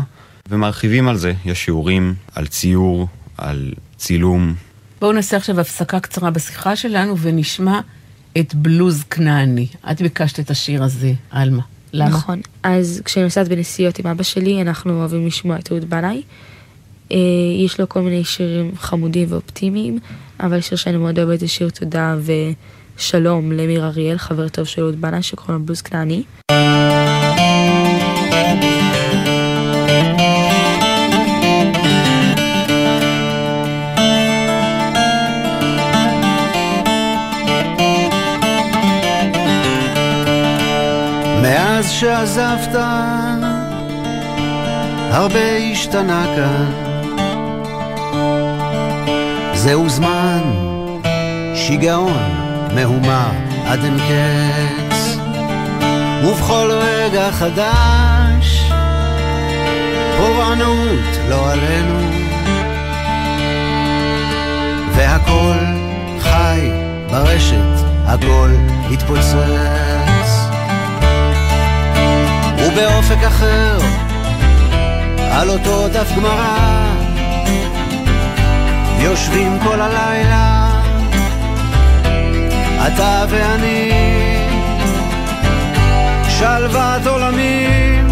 ומרחיבים 0.48 1.08
על 1.08 1.16
זה. 1.16 1.32
יש 1.44 1.64
שיעורים 1.64 2.14
על 2.34 2.46
ציור, 2.46 3.08
על 3.38 3.72
צילום. 3.96 4.54
בואו 5.00 5.12
נעשה 5.12 5.36
עכשיו 5.36 5.60
הפסקה 5.60 6.00
קצרה 6.00 6.30
בשיחה 6.30 6.76
שלנו 6.76 7.18
ונשמע 7.18 7.80
את 8.38 8.54
בלוז 8.54 9.02
כנעני. 9.10 9.66
את 9.90 10.02
ביקשת 10.02 10.40
את 10.40 10.50
השיר 10.50 10.82
הזה, 10.84 11.12
עלמה. 11.30 11.62
למה? 11.92 12.10
נכון. 12.10 12.40
אז 12.62 13.02
כשאני 13.04 13.24
נוסעת 13.24 13.48
בנסיעות 13.48 13.98
עם 13.98 14.06
אבא 14.06 14.22
שלי, 14.22 14.62
אנחנו 14.62 15.00
אוהבים 15.00 15.26
לשמוע 15.26 15.58
את 15.58 15.72
אהוד 15.72 15.90
בנאי. 15.90 16.22
אה, 17.12 17.16
יש 17.64 17.80
לו 17.80 17.88
כל 17.88 18.00
מיני 18.02 18.24
שירים 18.24 18.72
חמודים 18.76 19.26
ואופטימיים, 19.30 19.98
אבל 20.42 20.60
שיר 20.60 20.78
שאני 20.78 20.96
מאוד 20.96 21.18
אוהבת 21.18 21.40
זה 21.40 21.48
שיר 21.48 21.70
תודה 21.70 22.16
ושלום 22.96 23.52
למיר 23.52 23.86
אריאל, 23.86 24.18
חבר 24.18 24.48
טוב 24.48 24.64
של 24.64 24.82
אהוד 24.82 25.00
בנאי, 25.00 25.22
שקוראים 25.22 25.54
לו 25.54 25.66
בלוז 25.66 25.82
כנעני. 25.82 26.22
מאז 41.42 41.90
שעזבת, 41.90 42.74
הרבה 45.10 45.56
השתנה 45.72 46.24
כאן. 46.36 46.89
זהו 49.62 49.88
זמן, 49.88 50.40
שיגעון, 51.54 52.22
מהומה 52.74 53.30
עד 53.66 53.84
אין 53.84 53.98
קץ. 53.98 55.16
ובכל 56.24 56.70
רגע 56.70 57.30
חדש, 57.30 58.70
פורענות 60.18 61.00
לא 61.28 61.52
עלינו. 61.52 62.00
והכל 64.94 65.58
חי 66.20 66.70
ברשת, 67.10 67.84
הכל 68.06 68.50
התפוצץ. 68.90 69.36
ובאופק 72.58 73.24
אחר, 73.26 73.78
על 75.32 75.50
אותו 75.50 75.88
דף 75.88 76.12
גמרא, 76.16 76.89
יושבים 79.00 79.58
כל 79.62 79.80
הלילה, 79.80 80.70
אתה 82.86 83.24
ואני, 83.28 83.90
שלוות 86.28 87.06
עולמים, 87.06 88.08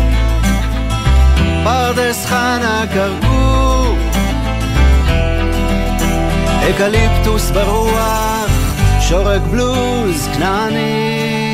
פרדס 1.64 2.26
חנה 2.26 2.84
כרכור, 2.94 3.96
אקליפטוס 6.70 7.50
ברוח, 7.50 8.50
שורק 9.00 9.42
בלוז 9.42 10.28
כנעני. 10.34 11.47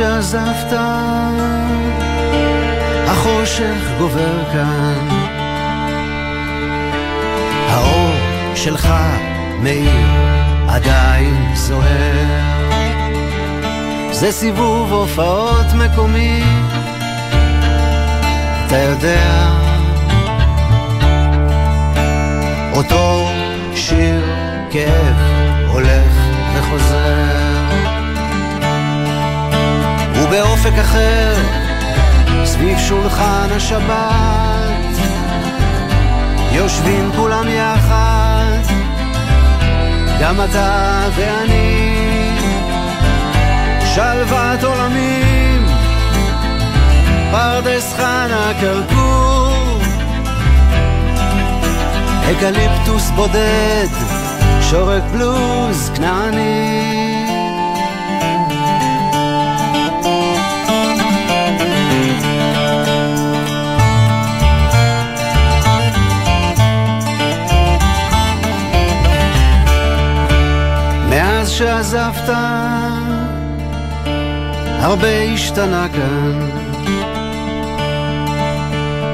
שעזבת, 0.00 0.72
החושך 3.06 3.98
גובר 3.98 4.44
כאן. 4.52 5.08
האור 7.68 8.14
שלך 8.54 8.88
מאיר, 9.62 10.06
עדיין 10.68 11.54
זוהר. 11.54 12.26
זה 14.10 14.32
סיבוב 14.32 14.92
הופעות 14.92 15.66
מקומי, 15.74 16.42
אתה 18.66 18.76
יודע. 18.76 19.48
אותו 22.72 23.28
שיר 23.74 24.24
כאב 24.70 25.16
הולך 25.68 26.12
וחוזר. 26.54 27.39
ובאופק 30.30 30.72
אחר, 30.80 31.34
סביב 32.44 32.78
שולחן 32.78 33.48
השבת, 33.50 34.98
יושבים 36.52 37.10
כולם 37.16 37.48
יחד, 37.48 38.62
גם 40.20 40.40
אתה 40.40 41.02
ואני, 41.16 42.30
שלוות 43.94 44.64
עולמים, 44.64 45.66
פרדס 47.30 47.94
חנה 47.94 48.52
כרכור, 48.60 49.78
אקליפטוס 52.30 53.10
בודד, 53.10 53.88
שורק 54.60 55.02
בלוז 55.12 55.90
כנעני. 55.94 57.19
שעזבת, 71.60 72.28
הרבה 74.78 75.22
השתנה 75.34 75.86
כאן. 75.92 76.50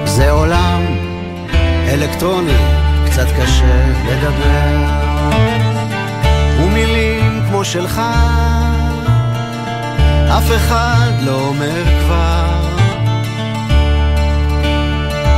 זה 0.04 0.30
עולם 0.30 0.82
אלקטרוני, 1.88 2.56
קצת 3.06 3.26
קשה 3.40 3.84
לדבר, 4.08 4.84
ומילים 6.60 7.42
כמו 7.48 7.64
שלך, 7.64 8.02
אף 10.38 10.50
אחד 10.56 11.10
לא 11.22 11.40
אומר 11.40 11.84
כבר. 12.04 12.46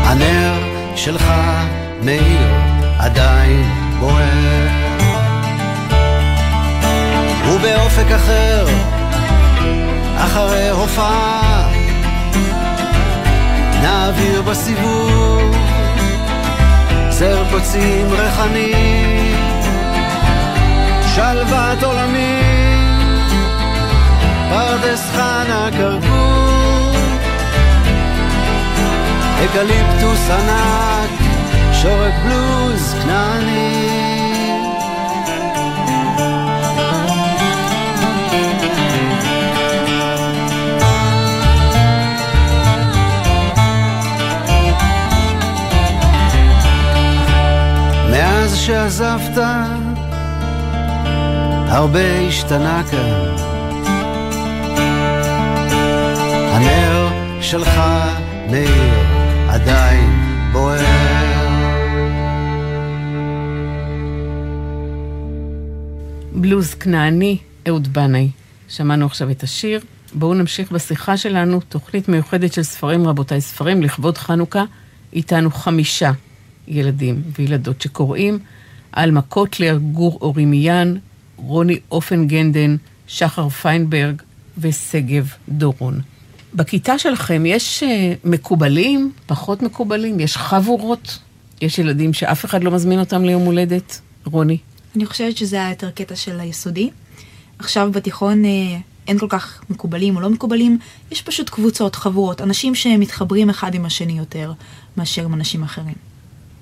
הנר 0.05 0.53
שלך 0.97 1.33
מאיר 2.03 2.49
עדיין 2.99 3.65
בוער, 4.01 4.88
ובאופק 7.55 8.13
אחר, 8.17 8.67
אחרי 10.17 10.69
הופעה, 10.69 11.69
נעביר 13.83 14.43
בסיבוב 14.43 15.57
זר 17.11 17.45
קוצים 17.51 18.07
ריחני, 18.11 18.73
שלוות 21.15 21.83
עולמי, 21.83 22.43
פרדס 24.51 25.11
חנה 25.13 25.69
כרכור, 25.79 26.97
אקליפטוס 29.45 30.31
ענק, 30.31 31.11
שורק 31.73 32.15
בלוז 32.25 32.95
כנעני. 33.03 34.08
שעזבת, 48.69 49.39
הרבה 51.69 52.19
השתנה 52.29 52.83
כאן. 52.91 53.37
הנר 56.53 57.09
שלך 57.41 57.81
מאיר 58.51 58.95
עדיין 59.49 60.11
בוער. 60.53 60.85
בלוז 66.33 66.75
כנעני, 66.75 67.39
אהוד 67.69 67.89
בנאי. 67.93 68.31
שמענו 68.69 69.07
עכשיו 69.07 69.31
את 69.31 69.43
השיר. 69.43 69.81
בואו 70.15 70.35
נמשיך 70.35 70.73
בשיחה 70.73 71.17
שלנו, 71.17 71.61
תוכנית 71.69 72.09
מיוחדת 72.09 72.53
של 72.53 72.63
ספרים, 72.63 73.07
רבותיי, 73.07 73.41
ספרים 73.41 73.83
לכבוד 73.83 74.19
חנוכה. 74.19 74.65
איתנו 75.13 75.51
חמישה 75.51 76.13
ילדים 76.69 77.23
וילדות 77.39 77.81
שקוראים, 77.81 78.39
עלמה 78.99 79.23
קוטלר, 79.23 79.79
גור 79.93 80.19
אורימיאן, 80.21 80.95
רוני 81.37 81.79
אופנגנדן, 81.91 82.77
שחר 83.07 83.49
פיינברג 83.49 84.23
ושגב 84.59 85.33
דורון. 85.49 86.01
בכיתה 86.55 86.99
שלכם 86.99 87.47
יש 87.47 87.83
אה, 87.83 88.15
מקובלים, 88.25 89.13
פחות 89.27 89.63
מקובלים, 89.63 90.21
יש 90.21 90.37
חבורות, 90.37 91.19
יש 91.61 91.79
ילדים 91.79 92.13
שאף 92.13 92.45
אחד 92.45 92.65
לא 92.65 92.71
מזמין 92.71 93.01
אותם 93.01 93.25
ליום 93.25 93.43
הולדת. 93.43 94.01
רוני. 94.25 94.59
אני 94.97 95.07
חושבת 95.07 95.37
שזה 95.37 95.57
היה 95.57 95.71
יותר 95.71 95.91
קטע 95.91 96.17
של 96.17 96.41
היסודי. 96.41 96.91
עכשיו 97.59 97.91
בתיכון 97.93 98.45
אה, 98.45 98.79
אין 99.09 99.19
כל 99.19 99.27
כך 99.29 99.63
מקובלים 99.71 100.17
או 100.17 100.21
לא 100.21 100.31
מקובלים, 100.31 100.79
יש 101.11 101.23
פשוט 101.23 101.51
קבוצות, 101.51 101.95
חבורות, 101.97 102.41
אנשים 102.41 102.75
שמתחברים 102.75 103.51
אחד 103.51 103.75
עם 103.75 103.85
השני 103.85 104.19
יותר 104.19 104.53
מאשר 104.97 105.25
עם 105.25 105.35
אנשים 105.35 105.63
אחרים. 105.63 105.95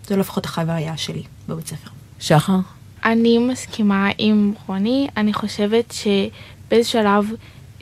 זו 0.09 0.17
לפחות 0.17 0.45
החוויה 0.45 0.97
שלי 0.97 1.23
בבית 1.49 1.67
ספר. 1.67 2.06
שחר? 2.21 2.59
אני 3.05 3.39
מסכימה 3.39 4.11
עם 4.19 4.53
רוני, 4.67 5.09
אני 5.17 5.33
חושבת 5.33 5.93
שבאיזה 5.93 6.89
שלב 6.89 7.25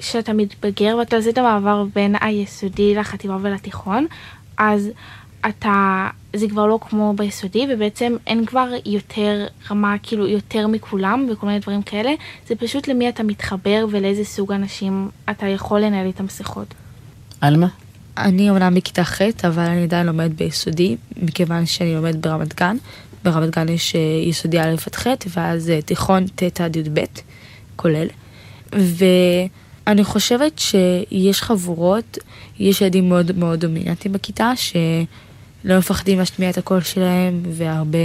שאתה 0.00 0.32
מתבגר 0.32 0.96
ואתה 0.98 1.16
עושה 1.16 1.30
את 1.30 1.38
המעבר 1.38 1.84
בין 1.94 2.14
היסודי 2.20 2.94
לחטיבה 2.94 3.36
ולתיכון, 3.40 4.06
אז 4.56 4.90
אתה, 5.48 6.08
זה 6.36 6.48
כבר 6.48 6.66
לא 6.66 6.78
כמו 6.88 7.14
ביסודי, 7.16 7.66
ובעצם 7.70 8.16
אין 8.26 8.46
כבר 8.46 8.68
יותר 8.86 9.46
רמה, 9.70 9.96
כאילו 10.02 10.28
יותר 10.28 10.66
מכולם 10.66 11.26
וכל 11.32 11.46
מיני 11.46 11.58
דברים 11.58 11.82
כאלה, 11.82 12.10
זה 12.48 12.54
פשוט 12.54 12.88
למי 12.88 13.08
אתה 13.08 13.22
מתחבר 13.22 13.86
ולאיזה 13.90 14.24
סוג 14.24 14.52
אנשים 14.52 15.10
אתה 15.30 15.46
יכול 15.46 15.80
לנהל 15.80 16.06
איתם 16.06 16.28
שיחות. 16.28 16.74
עלמה? 17.40 17.66
אני 18.16 18.50
אומנם 18.50 18.74
בכיתה 18.74 19.04
ח', 19.04 19.20
אבל 19.44 19.62
אני 19.62 19.82
עדיין 19.82 20.06
לומדת 20.06 20.30
ביסודי, 20.30 20.96
מכיוון 21.22 21.66
שאני 21.66 21.94
לומדת 21.94 22.16
ברמת 22.16 22.54
גן. 22.54 22.76
ברמת 23.24 23.50
גן 23.50 23.68
יש 23.68 23.96
אה, 23.96 24.00
יסודי 24.00 24.60
א' 24.60 24.74
עד 24.86 24.94
ח', 24.94 25.06
ואז 25.36 25.70
אה, 25.70 25.82
תיכון 25.82 26.26
ט' 26.26 26.60
עד 26.60 26.76
י"ב, 26.76 27.00
כולל. 27.76 28.06
ואני 28.72 30.04
חושבת 30.04 30.58
שיש 30.58 31.42
חבורות, 31.42 32.18
יש 32.58 32.80
ילדים 32.80 33.08
מאוד 33.08 33.38
מאוד 33.38 33.60
דומיננטיים 33.60 34.14
בכיתה, 34.14 34.52
שלא 34.56 35.78
מפחדים 35.78 36.18
להשמיע 36.18 36.50
את 36.50 36.58
הקול 36.58 36.80
שלהם, 36.80 37.42
והרבה 37.50 37.98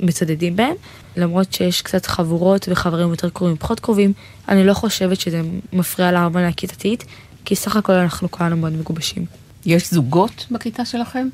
מצדדים 0.00 0.56
בהם. 0.56 0.74
למרות 1.16 1.52
שיש 1.52 1.82
קצת 1.82 2.06
חבורות 2.06 2.68
וחברים 2.70 3.08
יותר 3.10 3.30
קרובים 3.30 3.54
ופחות 3.56 3.80
קרובים, 3.80 4.12
אני 4.48 4.64
לא 4.64 4.74
חושבת 4.74 5.20
שזה 5.20 5.40
מפריע 5.72 6.12
להרמוניה 6.12 6.48
הכיתתית, 6.48 7.04
כי 7.44 7.56
סך 7.56 7.76
הכל 7.76 7.92
אנחנו 7.92 8.30
כולנו 8.30 8.56
מאוד 8.56 8.72
מגובשים. 8.72 9.24
יש 9.66 9.90
זוגות 9.90 10.46
בכיתה 10.50 10.84
שלכם? 10.84 11.28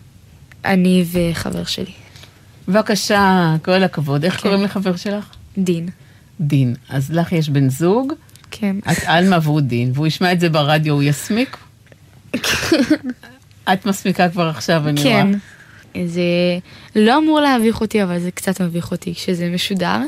אני 0.65 1.05
וחבר 1.13 1.65
שלי. 1.65 2.04
בבקשה, 2.69 3.55
כל 3.63 3.83
הכבוד. 3.83 4.25
איך 4.25 4.35
כן. 4.37 4.43
קוראים 4.43 4.63
לחבר 4.63 4.97
שלך? 4.97 5.25
דין. 5.59 5.89
דין. 6.41 6.75
אז 6.89 7.11
לך 7.13 7.33
יש 7.33 7.49
בן 7.49 7.69
זוג, 7.69 8.13
כן. 8.51 8.77
את 8.93 8.99
עלמה 9.07 9.39
והוא 9.43 9.61
דין, 9.61 9.91
והוא 9.95 10.07
ישמע 10.07 10.33
את 10.33 10.41
זה 10.41 10.49
ברדיו, 10.49 10.95
הוא 10.95 11.03
יסמיק? 11.03 11.57
את 13.73 13.87
מסמיקה 13.87 14.29
כבר 14.29 14.49
עכשיו, 14.49 14.89
אני 14.89 15.03
רואה. 15.03 15.13
כן. 15.13 15.39
זה 16.07 16.23
לא 16.97 17.19
אמור 17.19 17.41
להביך 17.41 17.81
אותי, 17.81 18.03
אבל 18.03 18.19
זה 18.19 18.31
קצת 18.31 18.61
מביך 18.61 18.91
אותי 18.91 19.15
כשזה 19.15 19.51
משודר. 19.55 19.99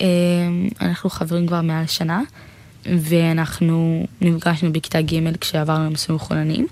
אמ, 0.00 0.68
אנחנו 0.80 1.10
חברים 1.10 1.46
כבר 1.46 1.60
מעל 1.60 1.86
שנה, 1.86 2.22
ואנחנו 2.86 4.06
נפגשנו 4.20 4.72
בכיתה 4.72 5.02
ג' 5.02 5.36
כשעברנו 5.36 5.84
למסלול 5.84 6.16
מחוננים, 6.16 6.66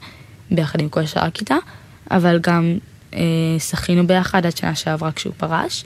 ביחד 0.51 0.81
עם 0.81 0.89
כל 0.89 1.07
שאר 1.07 1.25
הכיתה, 1.25 1.57
אבל 2.11 2.39
גם 2.39 2.79
שחינו 3.59 4.07
ביחד 4.07 4.47
עד 4.47 4.57
שנה 4.57 4.75
שעברה 4.75 5.13
כשהוא 5.13 5.35
פרש, 5.37 5.85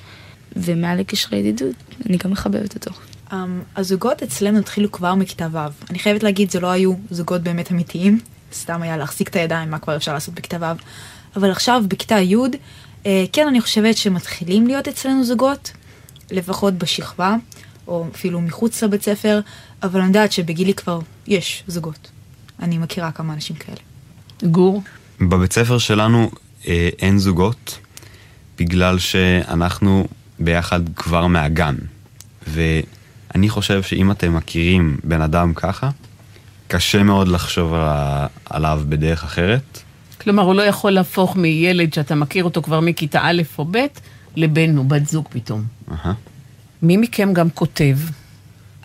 ומעל 0.56 0.98
לקשרי 0.98 1.38
ידידות, 1.38 1.74
אני 2.08 2.16
גם 2.16 2.30
מחבבת 2.30 2.74
אותו. 2.74 2.90
Um, 3.30 3.34
הזוגות 3.76 4.22
אצלנו 4.22 4.58
התחילו 4.58 4.92
כבר 4.92 5.14
מכיתה 5.14 5.48
ו'. 5.52 5.58
אני 5.90 5.98
חייבת 5.98 6.22
להגיד, 6.22 6.50
זה 6.50 6.60
לא 6.60 6.70
היו 6.70 6.92
זוגות 7.10 7.42
באמת 7.42 7.72
אמיתיים, 7.72 8.20
סתם 8.52 8.82
היה 8.82 8.96
להחזיק 8.96 9.28
את 9.28 9.36
הידיים, 9.36 9.70
מה 9.70 9.78
כבר 9.78 9.96
אפשר 9.96 10.12
לעשות 10.12 10.34
בכיתה 10.34 10.56
ו'. 10.60 10.76
אבל 11.36 11.50
עכשיו 11.50 11.84
בכיתה 11.88 12.20
י', 12.20 12.36
אה, 13.06 13.24
כן, 13.32 13.46
אני 13.46 13.60
חושבת 13.60 13.96
שמתחילים 13.96 14.66
להיות 14.66 14.88
אצלנו 14.88 15.24
זוגות, 15.24 15.72
לפחות 16.30 16.74
בשכבה, 16.74 17.36
או 17.88 18.06
אפילו 18.14 18.40
מחוץ 18.40 18.82
לבית 18.82 19.02
ספר, 19.02 19.40
אבל 19.82 20.00
אני 20.00 20.08
יודעת 20.08 20.32
שבגילי 20.32 20.74
כבר 20.74 20.98
יש 21.26 21.64
זוגות. 21.66 22.10
אני 22.60 22.78
מכירה 22.78 23.12
כמה 23.12 23.32
אנשים 23.32 23.56
כאלה. 23.56 23.78
גור? 24.44 24.82
בבית 25.20 25.52
ספר 25.52 25.78
שלנו 25.78 26.22
אה, 26.22 26.28
אין 26.98 27.18
זוגות, 27.18 27.78
בגלל 28.58 28.98
שאנחנו 28.98 30.06
ביחד 30.38 30.80
כבר 30.96 31.26
מהגן. 31.26 31.74
ואני 32.46 33.48
חושב 33.48 33.82
שאם 33.82 34.10
אתם 34.10 34.36
מכירים 34.36 34.96
בן 35.04 35.20
אדם 35.20 35.54
ככה, 35.54 35.90
קשה 36.68 37.02
מאוד 37.02 37.28
לחשוב 37.28 37.74
עליו 38.44 38.82
בדרך 38.88 39.24
אחרת. 39.24 39.82
כלומר, 40.20 40.42
הוא 40.42 40.54
לא 40.54 40.62
יכול 40.62 40.90
להפוך 40.90 41.36
מילד 41.36 41.94
שאתה 41.94 42.14
מכיר 42.14 42.44
אותו 42.44 42.62
כבר 42.62 42.80
מכיתה 42.80 43.20
א' 43.22 43.42
או 43.58 43.64
ב', 43.70 43.78
לבן 44.36 44.78
או 44.78 44.84
בת 44.84 45.08
זוג 45.08 45.26
פתאום. 45.30 45.64
אהה. 45.90 46.12
מי 46.82 46.96
מכם 46.96 47.32
גם 47.32 47.50
כותב? 47.50 47.98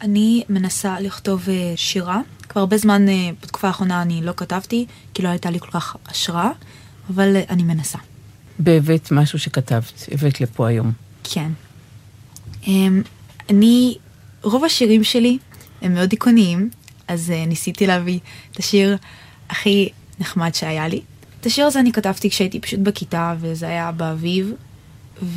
אני 0.02 0.44
מנסה 0.50 1.00
לכתוב 1.00 1.50
אה, 1.50 1.74
שירה. 1.76 2.20
כבר 2.50 2.62
הרבה 2.62 2.78
זמן, 2.78 3.10
אה, 3.10 3.30
בתקופה 3.44 3.68
האחרונה 3.68 4.02
אני 4.02 4.22
לא 4.24 4.34
כתבתי, 4.38 4.86
כי 5.14 5.22
לא 5.22 5.30
הייתה 5.30 5.50
לי 5.50 5.60
כל 5.60 5.72
כך 5.72 5.96
השראה, 6.10 6.50
אבל 7.16 7.36
אה, 7.36 7.44
אני 7.50 7.64
מנסה. 7.64 7.98
והבאת 8.60 9.12
משהו 9.12 9.40
שכתבת, 9.40 10.08
הבאת 10.12 10.42
לפה 10.42 10.68
היום. 10.68 10.92
כן. 11.24 11.52
Um, 12.64 12.68
אני, 13.50 13.98
רוב 14.44 14.64
השירים 14.64 15.04
שלי 15.04 15.38
הם 15.82 15.94
מאוד 15.94 16.10
דיכאוניים, 16.10 16.70
אז 17.08 17.30
uh, 17.30 17.48
ניסיתי 17.48 17.88
להביא 17.88 18.20
את 18.52 18.60
השיר 18.60 18.98
הכי 19.50 19.90
נחמד 20.20 20.56
שהיה 20.56 20.88
לי. 20.88 21.02
את 21.42 21.46
השיר 21.46 21.66
הזה 21.66 21.80
אני 21.80 21.92
כתבתי 21.92 22.30
כשהייתי 22.30 22.60
פשוט 22.60 22.80
בכיתה, 22.80 23.36
וזה 23.40 23.68
היה 23.68 23.92
באביב, 23.92 24.52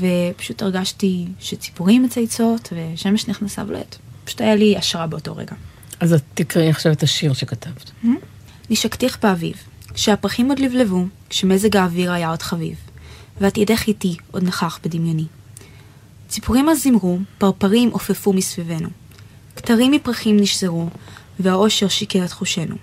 ופשוט 0.00 0.62
הרגשתי 0.62 1.26
שציפורים 1.40 2.02
מצייצות, 2.02 2.72
ושמש 2.72 3.28
נכנסה 3.28 3.62
ולט. 3.68 3.96
פשוט 4.24 4.40
היה 4.40 4.54
לי 4.54 4.76
השראה 4.76 5.06
באותו 5.06 5.36
רגע. 5.36 5.54
אז 6.00 6.12
את 6.12 6.22
תקראי 6.34 6.70
עכשיו 6.70 6.92
את 6.92 7.02
השיר 7.02 7.32
שכתבת. 7.32 7.90
נשקתיך 8.70 9.18
באביב, 9.22 9.56
כשהפרחים 9.94 10.48
עוד 10.48 10.58
לבלבו, 10.58 11.04
כשמזג 11.30 11.76
האוויר 11.76 12.12
היה 12.12 12.30
עוד 12.30 12.42
חביב, 12.42 12.76
ואת 13.40 13.56
ידך 13.56 13.86
איתי 13.88 14.16
עוד 14.30 14.42
נכח 14.42 14.78
בדמיוני. 14.84 15.24
ציפורים 16.28 16.68
אז 16.68 16.82
זימרו, 16.82 17.18
פרפרים 17.38 17.90
עופפו 17.90 18.32
מסביבנו. 18.32 18.88
כתרים 19.56 19.92
מפרחים 19.92 20.36
נשזרו, 20.36 20.88
והאושר 21.40 21.88
שיקר 21.88 22.24
את 22.24 22.32
חושנו. 22.32 22.76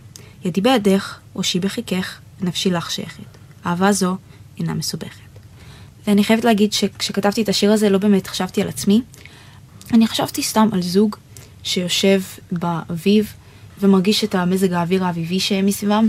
ידי 0.45 0.61
בידך, 0.61 1.19
ראשי 1.35 1.59
בחיכך, 1.59 2.19
נפשי 2.41 2.69
לך 2.69 2.91
שייכת. 2.91 3.23
אהבה 3.65 3.91
זו 3.91 4.17
אינה 4.57 4.73
מסובכת. 4.73 5.31
ואני 6.07 6.23
חייבת 6.23 6.43
להגיד 6.43 6.73
שכשכתבתי 6.73 7.41
את 7.41 7.49
השיר 7.49 7.71
הזה 7.71 7.89
לא 7.89 7.97
באמת 7.97 8.27
חשבתי 8.27 8.61
על 8.61 8.67
עצמי. 8.67 9.01
אני 9.93 10.07
חשבתי 10.07 10.43
סתם 10.43 10.67
על 10.71 10.81
זוג 10.81 11.15
שיושב 11.63 12.21
באביב 12.51 13.33
ומרגיש 13.79 14.23
את 14.23 14.35
המזג 14.35 14.73
האוויר 14.73 15.05
האביבי 15.05 15.39
שהם 15.39 15.65
מסביבם. 15.65 16.07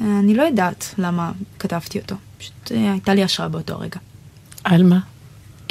אני 0.00 0.34
לא 0.34 0.42
יודעת 0.42 0.94
למה 0.98 1.32
כתבתי 1.58 1.98
אותו, 1.98 2.16
פשוט 2.38 2.72
אה, 2.72 2.92
הייתה 2.92 3.14
לי 3.14 3.22
השראה 3.22 3.48
באותו 3.48 3.78
רגע. 3.78 4.00
עלמה? 4.64 4.98
Um, 5.68 5.70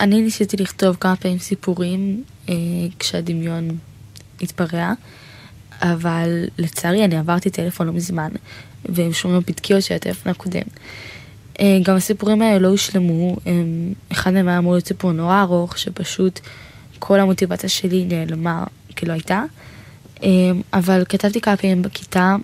אני 0.00 0.22
ניסיתי 0.22 0.56
לכתוב 0.56 0.96
כמה 1.00 1.16
פעמים 1.16 1.38
סיפורים 1.38 2.24
uh, 2.46 2.50
כשהדמיון 2.98 3.68
התפרע, 4.40 4.92
אבל 5.80 6.44
לצערי 6.58 7.04
אני 7.04 7.16
עברתי 7.16 7.50
טלפון 7.50 7.86
לא 7.86 7.92
מזמן, 7.92 8.30
והם 8.84 9.12
שומעים 9.12 9.42
פתקיות 9.42 9.82
של 9.82 9.94
הטלפון 9.94 10.32
הקודם. 10.32 10.62
Uh, 11.54 11.60
גם 11.82 11.96
הסיפורים 11.96 12.42
האלה 12.42 12.58
לא 12.58 12.68
הושלמו, 12.68 13.36
um, 13.36 13.48
אחד 14.12 14.32
מהם 14.32 14.48
היה 14.48 14.58
אמור 14.58 14.72
להיות 14.72 14.86
סיפור 14.86 15.12
נורא 15.12 15.42
ארוך, 15.42 15.78
שפשוט 15.78 16.40
כל 16.98 17.20
המוטיבציה 17.20 17.68
שלי 17.68 18.04
נעלמה 18.04 18.64
כלא 18.98 19.12
הייתה. 19.12 19.44
Um, 20.16 20.22
אבל 20.72 21.04
כתבתי 21.08 21.40
כמה 21.40 21.56
פעמים 21.56 21.82
בכיתה 21.82 22.36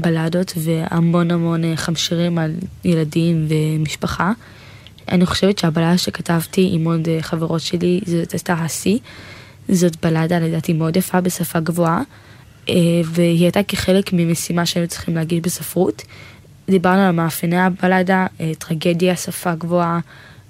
בלדות 0.00 0.52
והמון 0.56 1.30
המון 1.30 1.64
uh, 1.64 1.76
חמשירים 1.76 2.38
על 2.38 2.54
ילדים 2.84 3.46
ומשפחה. 3.48 4.32
אני 5.08 5.26
חושבת 5.26 5.58
שהבלדה 5.58 5.98
שכתבתי 5.98 6.68
עם 6.72 6.84
עוד 6.84 7.06
uh, 7.06 7.22
חברות 7.22 7.60
שלי, 7.60 8.00
זאת 8.06 8.32
הייתה 8.32 8.52
השיא. 8.52 8.98
זאת 9.68 10.06
בלדה 10.06 10.38
לדעתי 10.38 10.72
מאוד 10.72 10.96
יפה 10.96 11.20
בשפה 11.20 11.60
גבוהה, 11.60 12.02
uh, 12.66 12.70
והיא 13.04 13.42
הייתה 13.42 13.62
כחלק 13.62 14.10
ממשימה 14.12 14.66
שהיינו 14.66 14.88
צריכים 14.88 15.14
להגיש 15.14 15.40
בספרות. 15.40 16.02
דיברנו 16.70 17.00
על 17.00 17.10
מאפייני 17.10 17.60
הבלדה, 17.60 18.26
טרגדיה, 18.58 19.16
שפה 19.16 19.54
גבוהה, 19.54 20.00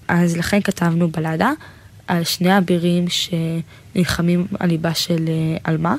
אז 0.08 0.36
לכן 0.36 0.60
כתבנו 0.60 1.08
בלדה 1.08 1.50
על 2.06 2.24
שני 2.24 2.58
אבירים 2.58 3.04
שנלחמים 3.08 4.46
על 4.60 4.68
ליבה 4.68 4.94
של 4.94 5.28
עלמה, 5.64 5.96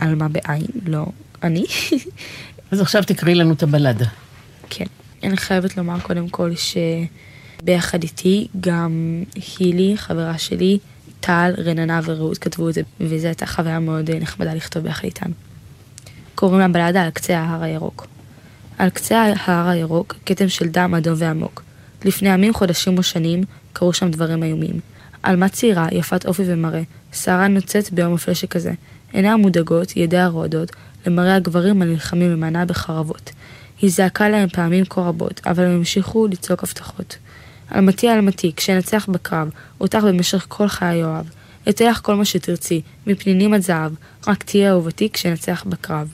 עלמה 0.00 0.28
בעין, 0.28 0.66
לא 0.86 1.06
אני. 1.44 1.64
אז 2.74 2.80
עכשיו 2.80 3.02
תקראי 3.02 3.34
לנו 3.34 3.52
את 3.52 3.62
הבלדה. 3.62 4.06
כן. 4.70 4.84
אני 5.22 5.36
חייבת 5.36 5.76
לומר 5.76 6.00
קודם 6.00 6.28
כל 6.28 6.54
ש... 6.56 6.76
ביחד 7.62 8.02
איתי 8.02 8.48
גם 8.60 9.22
הילי, 9.58 9.92
חברה 9.96 10.38
שלי, 10.38 10.78
טל, 11.20 11.52
רננה 11.58 12.00
ורעות 12.04 12.38
כתבו 12.38 12.68
את 12.68 12.74
זה, 12.74 12.82
וזו 13.00 13.26
הייתה 13.26 13.46
חוויה 13.46 13.78
מאוד 13.78 14.10
אה, 14.10 14.18
נחמדה 14.18 14.54
לכתוב 14.54 14.82
ביחד 14.82 15.04
איתנו. 15.04 15.34
קוראים 16.34 16.58
לה 16.58 16.68
בלדה 16.68 17.02
על 17.02 17.10
קצה 17.10 17.38
ההר 17.38 17.62
הירוק. 17.62 18.06
על 18.78 18.90
קצה 18.90 19.24
ההר 19.46 19.68
הירוק, 19.68 20.14
כתם 20.26 20.48
של 20.48 20.68
דם 20.68 20.94
אדום 20.94 21.14
ועמוק. 21.18 21.62
לפני 22.04 22.28
ימים, 22.28 22.54
חודשים 22.54 22.98
או 22.98 23.02
שנים, 23.02 23.44
קרו 23.72 23.92
שם 23.92 24.10
דברים 24.10 24.42
איומים. 24.42 24.80
עלמה 25.22 25.48
צעירה, 25.48 25.86
יפת 25.92 26.26
אופי 26.26 26.42
ומראה, 26.46 26.82
שערה 27.12 27.48
נוצאת 27.48 27.92
ביום 27.92 28.14
מפלה 28.14 28.34
שכזה. 28.34 28.72
עיניה 29.12 29.36
מודאגות, 29.36 29.96
ידיה 29.96 30.26
רועדות, 30.26 30.72
למראה 31.06 31.36
הגברים 31.36 31.82
הנלחמים 31.82 32.30
למענה 32.30 32.64
בחרבות. 32.64 33.30
היא 33.80 33.90
זעקה 33.90 34.28
להם 34.28 34.48
פעמים 34.48 34.84
כה 34.84 35.00
רבות, 35.00 35.40
אבל 35.46 35.64
הם 35.64 35.70
המשיכו 35.70 36.26
לצעוק 36.26 36.62
הבטחות. 36.62 37.16
אלמתי 37.74 38.10
אלמתי, 38.10 38.52
כשנצח 38.56 39.08
בקרב, 39.08 39.48
אותך 39.80 39.98
במשך 39.98 40.46
כל 40.48 40.68
חיי 40.68 41.04
אוהב. 41.04 41.26
אתן 41.68 41.90
לך 41.90 42.00
כל 42.02 42.14
מה 42.14 42.24
שתרצי, 42.24 42.80
מפנינים 43.06 43.54
עד 43.54 43.60
זהב, 43.60 43.92
רק 44.26 44.42
תהיה 44.42 44.70
אהובתי 44.70 45.08
כשנצח 45.12 45.64
בקרב. 45.68 46.12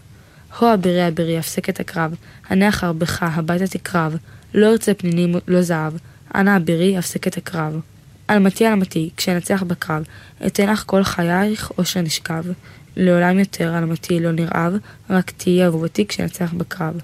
הו 0.59 0.74
אבירי 0.74 1.09
אבירי, 1.09 1.38
הפסק 1.38 1.68
את 1.68 1.81
הקרב, 1.81 2.14
הנח 2.48 2.85
ארבך, 2.85 3.22
הביתה 3.22 3.66
תקרב, 3.66 4.16
לא 4.55 4.66
ארצה 4.66 4.94
פנינים, 4.94 5.35
לא 5.48 5.62
זהב, 5.62 5.92
אנא 6.35 6.57
אבירי, 6.57 6.98
הפסק 6.98 7.26
את 7.26 7.37
הקרב. 7.37 7.81
אלמתי 8.31 8.68
אלמתי, 8.68 9.11
כשנצח 9.16 9.62
בקרב, 9.62 10.03
אתן 10.46 10.68
לך 10.68 10.83
כל 10.87 11.05
חייך 11.05 11.72
אושר 11.79 12.00
נשכב. 12.00 12.44
לעולם 13.00 13.38
יותר 13.38 13.78
אלמתי 13.78 14.20
לא 14.20 14.32
נרעב, 14.32 14.72
רק 15.10 15.30
תהיי 15.30 15.64
אהובתי 15.64 16.06
כשנצח 16.06 16.52
בקרב. 16.52 16.94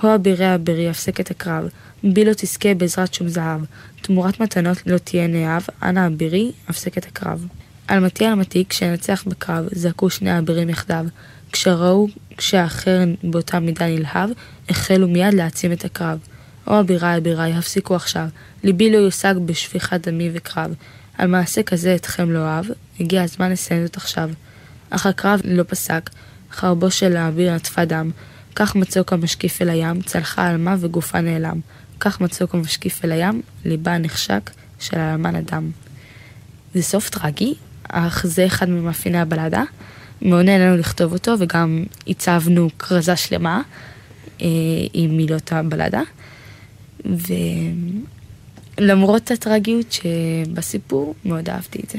הו 0.00 0.14
אבירי 0.14 0.54
אבירי, 0.54 0.88
הפסק 0.88 1.20
את 1.20 1.30
הקרב, 1.30 1.68
בי 2.04 2.24
לא 2.24 2.32
תזכה 2.36 2.74
בעזרת 2.74 3.14
שום 3.14 3.28
זהב, 3.28 3.60
תמורת 4.02 4.40
מתנות 4.40 4.86
לא 4.86 4.98
תהיה 4.98 5.26
נאהב, 5.26 5.62
אנא 5.82 6.06
אבירי, 6.06 6.52
הפסק 6.68 6.98
את 6.98 7.06
הקרב. 7.06 7.46
אלמתי 7.90 8.26
אלמתי, 8.26 8.64
כשנצח 8.68 9.24
בקרב, 9.26 9.64
זעקו 9.72 10.10
שני 10.10 10.30
האבירים 10.30 10.68
יחדיו. 10.68 11.06
כשראו 11.52 12.08
כשהאחר 12.36 12.98
באותה 13.22 13.60
מידה 13.60 13.86
נלהב, 13.86 14.30
החלו 14.68 15.08
מיד 15.08 15.34
להעצים 15.34 15.72
את 15.72 15.84
הקרב. 15.84 16.18
או 16.66 16.80
אביריי 16.80 17.16
אביריי, 17.16 17.52
הפסיקו 17.52 17.94
עכשיו, 17.94 18.26
ליבי 18.64 18.90
לא 18.90 18.96
יושג 18.96 19.34
בשפיכת 19.46 20.08
דמי 20.08 20.30
וקרב. 20.32 20.74
על 21.18 21.28
מעשה 21.28 21.62
כזה 21.62 21.94
אתכם 21.94 22.30
לא 22.30 22.38
אהב, 22.38 22.64
הגיע 23.00 23.22
הזמן 23.22 23.50
לסיים 23.50 23.86
זאת 23.86 23.96
עכשיו. 23.96 24.30
אך 24.90 25.06
הקרב 25.06 25.40
לא 25.44 25.62
פסק, 25.62 26.10
חרבו 26.52 26.90
של 26.90 27.16
האביר 27.16 27.54
נטפה 27.54 27.84
דם. 27.84 28.10
כך 28.54 28.76
מצוק 28.76 29.12
המשקיף 29.12 29.62
אל 29.62 29.68
הים, 29.68 30.02
צלחה 30.02 30.48
עלמה 30.48 30.76
וגופה 30.78 31.20
נעלם. 31.20 31.60
כך 32.00 32.20
מצוק 32.20 32.54
המשקיף 32.54 33.04
אל 33.04 33.12
הים, 33.12 33.42
ליבה 33.64 33.94
הנחשק 33.94 34.50
של 34.80 34.98
האלמן 34.98 35.36
אדם. 35.36 35.70
זה 36.74 36.82
סוף 36.82 37.10
טרגי, 37.10 37.54
אך 37.88 38.26
זה 38.26 38.46
אחד 38.46 38.70
ממאפייני 38.70 39.18
הבלדה. 39.18 39.62
מאוד 40.22 40.44
נהנינו 40.44 40.76
לכתוב 40.76 41.12
אותו, 41.12 41.34
וגם 41.38 41.84
הצבנו 42.08 42.68
כרזה 42.78 43.16
שלמה 43.16 43.62
אה, 44.40 44.46
עם 44.92 45.16
מילות 45.16 45.52
הבלדה. 45.52 46.02
ולמרות 48.78 49.30
הטרגיות 49.30 49.92
שבסיפור, 49.92 51.14
מאוד 51.24 51.48
אהבתי 51.48 51.80
את 51.84 51.90
זה. 51.90 51.98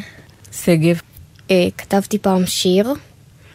שגב. 0.52 1.09
אה, 1.52 1.68
כתבתי 1.78 2.18
פעם 2.18 2.46
שיר, 2.46 2.94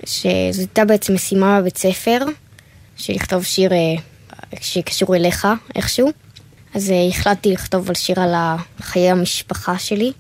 שזו 0.07 0.61
הייתה 0.61 0.85
בעצם 0.85 1.14
משימה 1.14 1.61
בבית 1.61 1.78
ספר, 1.78 2.18
של 2.96 3.12
לכתוב 3.12 3.44
שיר 3.44 3.72
אה, 3.72 3.78
שקשור 4.61 5.16
אליך 5.16 5.48
איכשהו. 5.74 6.11
אז 6.74 6.90
אה, 6.90 7.09
החלטתי 7.09 7.52
לכתוב 7.52 7.88
על 7.88 7.94
שיר 7.94 8.20
על 8.20 8.35
חיי 8.80 9.11
המשפחה 9.11 9.78
שלי. 9.78 10.12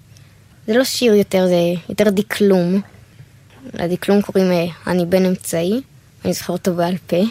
זה 0.66 0.74
לא 0.74 0.84
שיר 0.84 1.14
יותר, 1.14 1.46
זה 1.46 1.80
יותר 1.88 2.10
דקלום. 2.10 2.80
לדקלום 3.74 4.22
קוראים 4.22 4.52
אה, 4.52 4.66
אני 4.86 5.06
בן 5.06 5.24
אמצעי, 5.24 5.80
אני 6.24 6.32
זוכר 6.32 6.52
אותו 6.52 6.74
בעל 6.74 6.96
פה. 7.06 7.22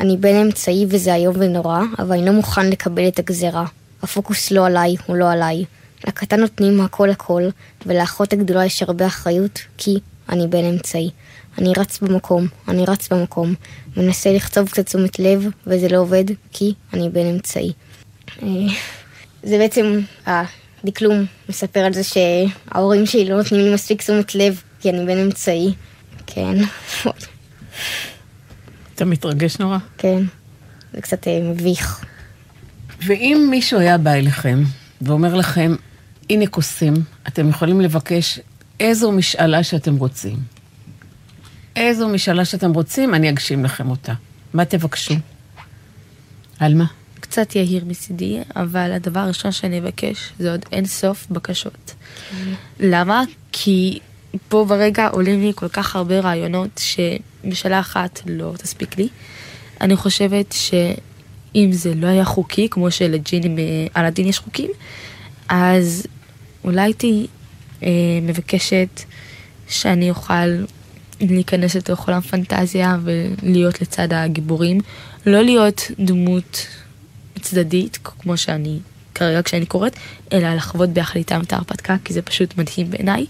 אני 0.00 0.16
בן 0.16 0.34
אמצעי 0.34 0.86
וזה 0.88 1.14
איום 1.14 1.34
ונורא, 1.38 1.80
אבל 1.98 2.12
אני 2.12 2.26
לא 2.26 2.32
מוכן 2.32 2.70
לקבל 2.70 3.08
את 3.08 3.18
הגזרה. 3.18 3.64
הפוקוס 4.02 4.50
לא 4.50 4.66
עליי, 4.66 4.94
הוא 5.06 5.16
לא 5.16 5.32
עליי. 5.32 5.64
לקטן 6.06 6.40
נותנים 6.40 6.80
הכל 6.80 7.10
הכל, 7.10 7.42
ולאחות 7.86 8.32
הגדולה 8.32 8.64
יש 8.64 8.82
הרבה 8.82 9.06
אחריות, 9.06 9.60
כי 9.76 9.98
אני 10.28 10.46
בן 10.46 10.64
אמצעי. 10.64 11.10
אני 11.58 11.72
רץ 11.76 11.98
במקום, 11.98 12.46
אני 12.68 12.84
רץ 12.88 13.12
במקום, 13.12 13.54
מנסה 13.96 14.32
לכתוב 14.32 14.68
קצת 14.68 14.86
תשומת 14.86 15.18
לב, 15.18 15.46
וזה 15.66 15.88
לא 15.88 15.98
עובד, 15.98 16.24
כי 16.52 16.74
אני 16.92 17.08
בן 17.08 17.26
אמצעי. 17.26 17.72
אה, 18.42 18.48
זה 19.42 19.58
בעצם, 19.58 20.00
הדקלום 20.26 21.24
מספר 21.48 21.80
על 21.80 21.92
זה 21.92 22.02
שההורים 22.04 23.06
שלי 23.06 23.28
לא 23.28 23.36
נותנים 23.36 23.60
לי 23.60 23.74
מספיק 23.74 24.02
תשומת 24.02 24.34
לב, 24.34 24.62
כי 24.80 24.90
אני 24.90 25.06
בן 25.06 25.18
אמצעי. 25.18 25.74
כן. 26.26 26.54
אתה 28.94 29.04
מתרגש 29.04 29.58
נורא? 29.58 29.78
כן. 29.98 30.22
זה 30.92 31.00
קצת 31.00 31.28
אה, 31.28 31.40
מביך. 31.42 32.04
ואם 33.06 33.46
מישהו 33.50 33.80
היה 33.80 33.98
בא 33.98 34.12
אליכם 34.12 34.62
ואומר 35.02 35.34
לכם, 35.34 35.74
הנה 36.30 36.46
כוסים, 36.46 36.94
אתם 37.28 37.48
יכולים 37.48 37.80
לבקש 37.80 38.40
איזו 38.80 39.12
משאלה 39.12 39.62
שאתם 39.62 39.96
רוצים. 39.96 40.36
איזו 41.76 42.08
משאלה 42.08 42.44
שאתם 42.44 42.72
רוצים, 42.72 43.14
אני 43.14 43.30
אגשים 43.30 43.64
לכם 43.64 43.90
אותה. 43.90 44.12
מה 44.54 44.64
תבקשו? 44.64 45.14
על 46.58 46.74
מה? 46.74 46.84
קצת 47.20 47.56
יהיר 47.56 47.84
מצידי, 47.84 48.40
אבל 48.56 48.92
הדבר 48.92 49.20
הראשון 49.20 49.52
שאני 49.52 49.78
אבקש 49.78 50.32
זה 50.38 50.50
עוד 50.50 50.64
אין 50.72 50.86
סוף 50.86 51.26
בקשות. 51.30 51.94
למה? 52.80 53.22
כי 53.52 53.98
פה 54.48 54.64
ברגע 54.68 55.08
עולים 55.08 55.40
לי 55.40 55.52
כל 55.54 55.68
כך 55.68 55.96
הרבה 55.96 56.20
רעיונות 56.20 56.80
שמשאלה 56.80 57.80
אחת 57.80 58.20
לא 58.26 58.52
תספיק 58.58 58.98
לי. 58.98 59.08
אני 59.80 59.96
חושבת 59.96 60.52
שאם 60.52 61.68
זה 61.72 61.94
לא 61.94 62.06
היה 62.06 62.24
חוקי, 62.24 62.68
כמו 62.70 62.90
שלג'יני 62.90 63.88
על 63.94 64.04
הדין 64.04 64.26
יש 64.26 64.38
חוקים, 64.38 64.70
אז 65.48 66.06
אולי 66.64 66.80
הייתי 66.80 67.26
אה, 67.82 67.88
מבקשת 68.22 69.00
שאני 69.68 70.10
אוכל 70.10 70.64
להיכנס 71.20 71.76
לתוך 71.76 72.08
עולם 72.08 72.20
פנטזיה 72.20 72.96
ולהיות 73.02 73.80
לצד 73.80 74.12
הגיבורים. 74.12 74.80
לא 75.26 75.42
להיות 75.42 75.90
דמות 75.98 76.66
צדדית, 77.40 77.98
כמו 78.04 78.36
שאני 78.36 78.78
כרגע 79.14 79.42
כשאני 79.42 79.66
קוראת, 79.66 79.96
אלא 80.32 80.54
לחוות 80.54 80.90
ביחד 80.90 81.16
איתם 81.16 81.40
את 81.40 81.52
ההרפתקה, 81.52 81.96
כי 82.04 82.12
זה 82.12 82.22
פשוט 82.22 82.58
מדהים 82.58 82.90
בעיניי. 82.90 83.26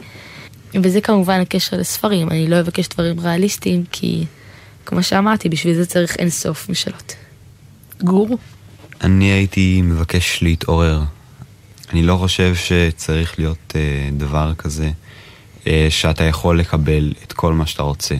וזה 0.82 1.00
כמובן 1.00 1.40
הקשר 1.40 1.76
לספרים, 1.76 2.30
אני 2.30 2.48
לא 2.48 2.60
אבקש 2.60 2.88
דברים 2.88 3.20
ריאליסטיים, 3.20 3.84
כי 3.92 4.24
כמו 4.86 5.02
שאמרתי, 5.02 5.48
בשביל 5.48 5.74
זה 5.74 5.86
צריך 5.86 6.16
אין 6.16 6.30
סוף 6.30 6.68
משאלות. 6.68 7.14
גור? 8.02 8.38
אני 9.02 9.24
הייתי 9.24 9.82
מבקש 9.82 10.42
להתעורר. 10.42 11.02
אני 11.94 12.02
לא 12.02 12.16
חושב 12.16 12.54
שצריך 12.54 13.38
להיות 13.38 13.72
אה, 13.76 14.08
דבר 14.12 14.54
כזה 14.54 14.90
אה, 15.66 15.86
שאתה 15.90 16.24
יכול 16.24 16.60
לקבל 16.60 17.12
את 17.24 17.32
כל 17.32 17.52
מה 17.52 17.66
שאתה 17.66 17.82
רוצה. 17.82 18.14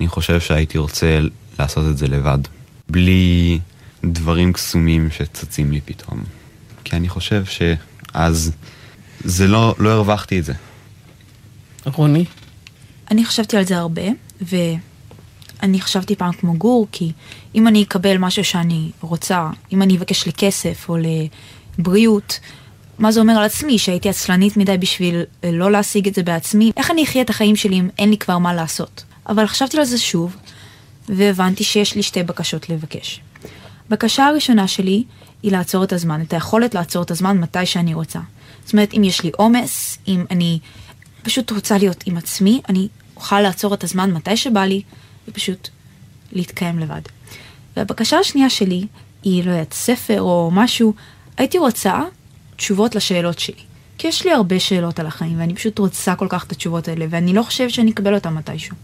אני 0.00 0.08
חושב 0.08 0.40
שהייתי 0.40 0.78
רוצה 0.78 1.18
לעשות 1.58 1.86
את 1.90 1.98
זה 1.98 2.08
לבד, 2.08 2.38
בלי 2.88 3.58
דברים 4.04 4.52
קסומים 4.52 5.10
שצצים 5.10 5.72
לי 5.72 5.80
פתאום. 5.84 6.24
כי 6.84 6.96
אני 6.96 7.08
חושב 7.08 7.44
שאז 7.44 8.52
זה 9.24 9.46
לא, 9.46 9.74
לא 9.78 9.90
הרווחתי 9.90 10.38
את 10.38 10.44
זה. 10.44 10.52
רוני? 11.86 12.24
אני 13.10 13.24
חשבתי 13.24 13.56
על 13.56 13.64
זה 13.64 13.78
הרבה, 13.78 14.06
ואני 14.40 15.80
חשבתי 15.80 16.16
פעם 16.16 16.32
כמו 16.32 16.54
גור, 16.56 16.86
כי 16.92 17.12
אם 17.54 17.68
אני 17.68 17.82
אקבל 17.82 18.18
משהו 18.18 18.44
שאני 18.44 18.90
רוצה, 19.00 19.50
אם 19.72 19.82
אני 19.82 19.96
אבקש 19.96 20.26
לי 20.26 20.32
כסף 20.32 20.88
או 20.88 20.96
לבריאות, 21.78 22.40
מה 22.98 23.12
זה 23.12 23.20
אומר 23.20 23.32
על 23.32 23.44
עצמי? 23.44 23.78
שהייתי 23.78 24.08
עצלנית 24.08 24.56
מדי 24.56 24.78
בשביל 24.78 25.22
לא 25.42 25.72
להשיג 25.72 26.08
את 26.08 26.14
זה 26.14 26.22
בעצמי? 26.22 26.72
איך 26.76 26.90
אני 26.90 27.04
אחיה 27.04 27.22
את 27.22 27.30
החיים 27.30 27.56
שלי 27.56 27.78
אם 27.78 27.88
אין 27.98 28.10
לי 28.10 28.18
כבר 28.18 28.38
מה 28.38 28.54
לעשות? 28.54 29.04
אבל 29.28 29.46
חשבתי 29.46 29.78
על 29.78 29.84
זה 29.84 29.98
שוב, 29.98 30.36
והבנתי 31.08 31.64
שיש 31.64 31.94
לי 31.94 32.02
שתי 32.02 32.22
בקשות 32.22 32.68
לבקש. 32.68 33.20
בקשה 33.88 34.26
הראשונה 34.26 34.68
שלי 34.68 35.04
היא 35.42 35.52
לעצור 35.52 35.84
את 35.84 35.92
הזמן, 35.92 36.22
את 36.22 36.32
היכולת 36.32 36.74
לעצור 36.74 37.02
את 37.02 37.10
הזמן 37.10 37.38
מתי 37.38 37.66
שאני 37.66 37.94
רוצה. 37.94 38.18
זאת 38.64 38.72
אומרת, 38.72 38.94
אם 38.94 39.04
יש 39.04 39.22
לי 39.22 39.30
עומס, 39.36 39.98
אם 40.08 40.24
אני 40.30 40.58
פשוט 41.22 41.50
רוצה 41.50 41.78
להיות 41.78 42.04
עם 42.06 42.16
עצמי, 42.16 42.60
אני 42.68 42.88
אוכל 43.16 43.40
לעצור 43.40 43.74
את 43.74 43.84
הזמן 43.84 44.10
מתי 44.10 44.36
שבא 44.36 44.64
לי, 44.64 44.82
ופשוט 45.28 45.68
להתקיים 46.32 46.78
לבד. 46.78 47.00
והבקשה 47.76 48.18
השנייה 48.18 48.50
שלי 48.50 48.86
היא, 49.22 49.44
לא 49.44 49.50
יודעת, 49.50 49.72
ספר 49.72 50.20
או 50.20 50.50
משהו, 50.52 50.94
הייתי 51.36 51.58
רוצה 51.58 52.02
תשובות 52.58 52.94
לשאלות 52.94 53.38
שלי. 53.38 53.62
כי 53.98 54.08
יש 54.08 54.24
לי 54.24 54.32
הרבה 54.32 54.60
שאלות 54.60 55.00
על 55.00 55.06
החיים, 55.06 55.40
ואני 55.40 55.54
פשוט 55.54 55.78
רוצה 55.78 56.14
כל 56.14 56.26
כך 56.28 56.44
את 56.44 56.52
התשובות 56.52 56.88
האלה, 56.88 57.06
ואני 57.10 57.32
לא 57.32 57.42
חושבת 57.42 57.70
שאני 57.70 57.90
אקבל 57.90 58.14
אותן 58.14 58.34
מתישהו. 58.34 58.76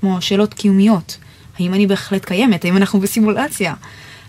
כמו 0.00 0.22
שאלות 0.22 0.54
קיומיות. 0.54 1.18
האם 1.58 1.74
אני 1.74 1.86
בהחלט 1.86 2.24
קיימת? 2.24 2.64
האם 2.64 2.76
אנחנו 2.76 3.00
בסימולציה? 3.00 3.74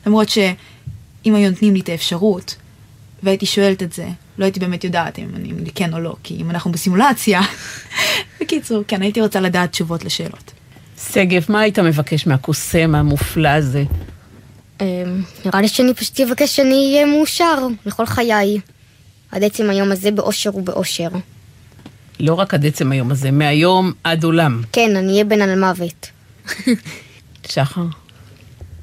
למרות 0.05 0.29
שאם 0.29 1.35
היו 1.35 1.49
נותנים 1.49 1.73
לי 1.73 1.79
את 1.79 1.89
האפשרות, 1.89 2.55
והייתי 3.23 3.45
שואלת 3.45 3.83
את 3.83 3.93
זה, 3.93 4.07
לא 4.37 4.45
הייתי 4.45 4.59
באמת 4.59 4.83
יודעת 4.83 5.19
אם 5.19 5.29
אני 5.35 5.71
כן 5.75 5.93
או 5.93 5.99
לא, 5.99 6.15
כי 6.23 6.35
אם 6.41 6.49
אנחנו 6.49 6.71
בסימולציה... 6.71 7.41
בקיצור, 8.41 8.83
כן, 8.87 9.01
הייתי 9.01 9.21
רוצה 9.21 9.39
לדעת 9.39 9.71
תשובות 9.71 10.05
לשאלות. 10.05 10.51
שגב, 11.11 11.45
מה 11.49 11.59
היית 11.59 11.79
מבקש 11.79 12.27
מהקוסם 12.27 12.95
המופלא 12.95 13.49
הזה? 13.49 13.83
אמ, 14.81 15.21
נראה 15.45 15.61
לי 15.61 15.67
שאני 15.67 15.93
פשוט 15.93 16.19
אבקש 16.19 16.55
שאני 16.55 16.93
אהיה 16.93 17.05
מאושר 17.05 17.67
לכל 17.85 18.05
חיי. 18.05 18.59
עד 19.31 19.43
עצם 19.43 19.69
היום 19.69 19.91
הזה 19.91 20.11
באושר 20.11 20.55
ובאושר. 20.55 21.09
לא 22.19 22.33
רק 22.33 22.53
עד 22.53 22.65
עצם 22.65 22.91
היום 22.91 23.11
הזה, 23.11 23.31
מהיום 23.31 23.91
עד 24.03 24.23
עולם. 24.23 24.61
כן, 24.71 24.95
אני 24.95 25.11
אהיה 25.11 25.23
בן 25.23 25.41
על 25.41 25.59
מוות. 25.59 26.09
שחר? 27.47 27.85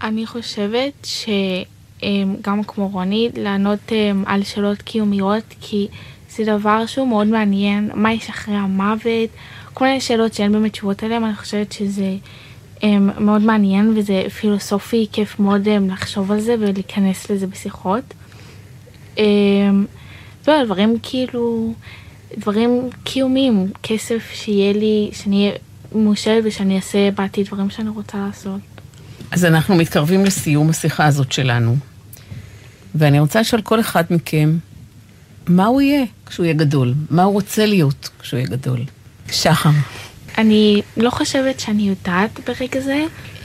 אני 0.02 0.26
חושבת 0.26 1.06
שגם 2.02 2.62
כמו 2.66 2.88
רוני, 2.88 3.30
לענות 3.36 3.92
אמ, 3.92 4.24
על 4.26 4.44
שאלות 4.44 4.82
קיומיות, 4.82 5.44
כי 5.60 5.88
זה 6.36 6.44
דבר 6.44 6.86
שהוא 6.86 7.08
מאוד 7.08 7.26
מעניין, 7.26 7.90
מה 7.94 8.12
יש 8.12 8.28
אחרי 8.28 8.54
המוות, 8.54 9.30
כל 9.74 9.84
מיני 9.84 10.00
שאלות 10.00 10.34
שאין 10.34 10.52
באמת 10.52 10.72
תשובות 10.72 11.02
עליהן, 11.02 11.24
אני 11.24 11.36
חושבת 11.36 11.72
שזה 11.72 12.02
אמ, 12.02 12.18
מאוד 13.20 13.42
מעניין 13.42 13.94
וזה 13.96 14.22
פילוסופי, 14.40 15.06
כיף 15.12 15.40
מאוד 15.40 15.68
אמ, 15.68 15.90
לחשוב 15.90 16.32
על 16.32 16.40
זה 16.40 16.54
ולהיכנס 16.60 17.30
לזה 17.30 17.46
בשיחות. 17.46 18.14
אמ, 19.18 19.86
לא, 20.48 20.64
דברים 20.64 20.96
כאילו, 21.02 21.74
דברים 22.38 22.90
קיומיים, 23.04 23.70
כסף 23.82 24.30
שיהיה 24.32 24.72
לי, 24.72 25.10
שאני 25.12 25.46
אהיה 25.46 25.58
מאושרת 25.94 26.42
ושאני 26.46 26.76
אעשה 26.76 27.10
בעתיד 27.10 27.46
דברים 27.46 27.70
שאני 27.70 27.88
רוצה 27.88 28.18
לעשות. 28.18 28.60
אז 29.30 29.44
אנחנו 29.44 29.74
מתקרבים 29.74 30.24
לסיום 30.24 30.70
השיחה 30.70 31.06
הזאת 31.06 31.32
שלנו, 31.32 31.76
ואני 32.94 33.20
רוצה 33.20 33.40
לשאול 33.40 33.62
כל 33.62 33.80
אחד 33.80 34.04
מכם, 34.10 34.58
מה 35.48 35.66
הוא 35.66 35.80
יהיה 35.80 36.04
כשהוא 36.26 36.44
יהיה 36.44 36.54
גדול? 36.54 36.94
מה 37.10 37.22
הוא 37.22 37.32
רוצה 37.32 37.66
להיות 37.66 38.10
כשהוא 38.18 38.38
יהיה 38.38 38.50
גדול? 38.50 38.84
שחר. 39.30 39.70
אני 40.38 40.82
לא 40.96 41.10
חושבת 41.10 41.60
שאני 41.60 41.82
יודעת 41.82 42.40
ברגע 42.46 42.80
זה. 42.80 43.04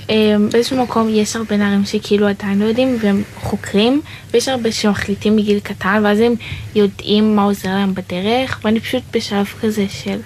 אמ, 0.09 0.49
באיזשהו 0.51 0.83
מקום 0.83 1.07
יש 1.09 1.35
הרבה 1.35 1.57
נערים 1.57 1.85
שכאילו 1.85 2.27
עדיין 2.27 2.59
לא 2.59 2.65
יודעים 2.65 2.97
והם 3.01 3.23
חוקרים 3.35 4.01
ויש 4.31 4.47
הרבה 4.47 4.71
שמחליטים 4.71 5.35
בגיל 5.35 5.59
קטן 5.59 6.01
ואז 6.03 6.19
הם 6.19 6.33
יודעים 6.75 7.35
מה 7.35 7.43
עוזר 7.43 7.69
להם 7.69 7.93
בדרך 7.93 8.59
ואני 8.63 8.79
פשוט 8.79 9.03
בשלב 9.13 9.45
כזה 9.61 9.85
של 9.89 10.19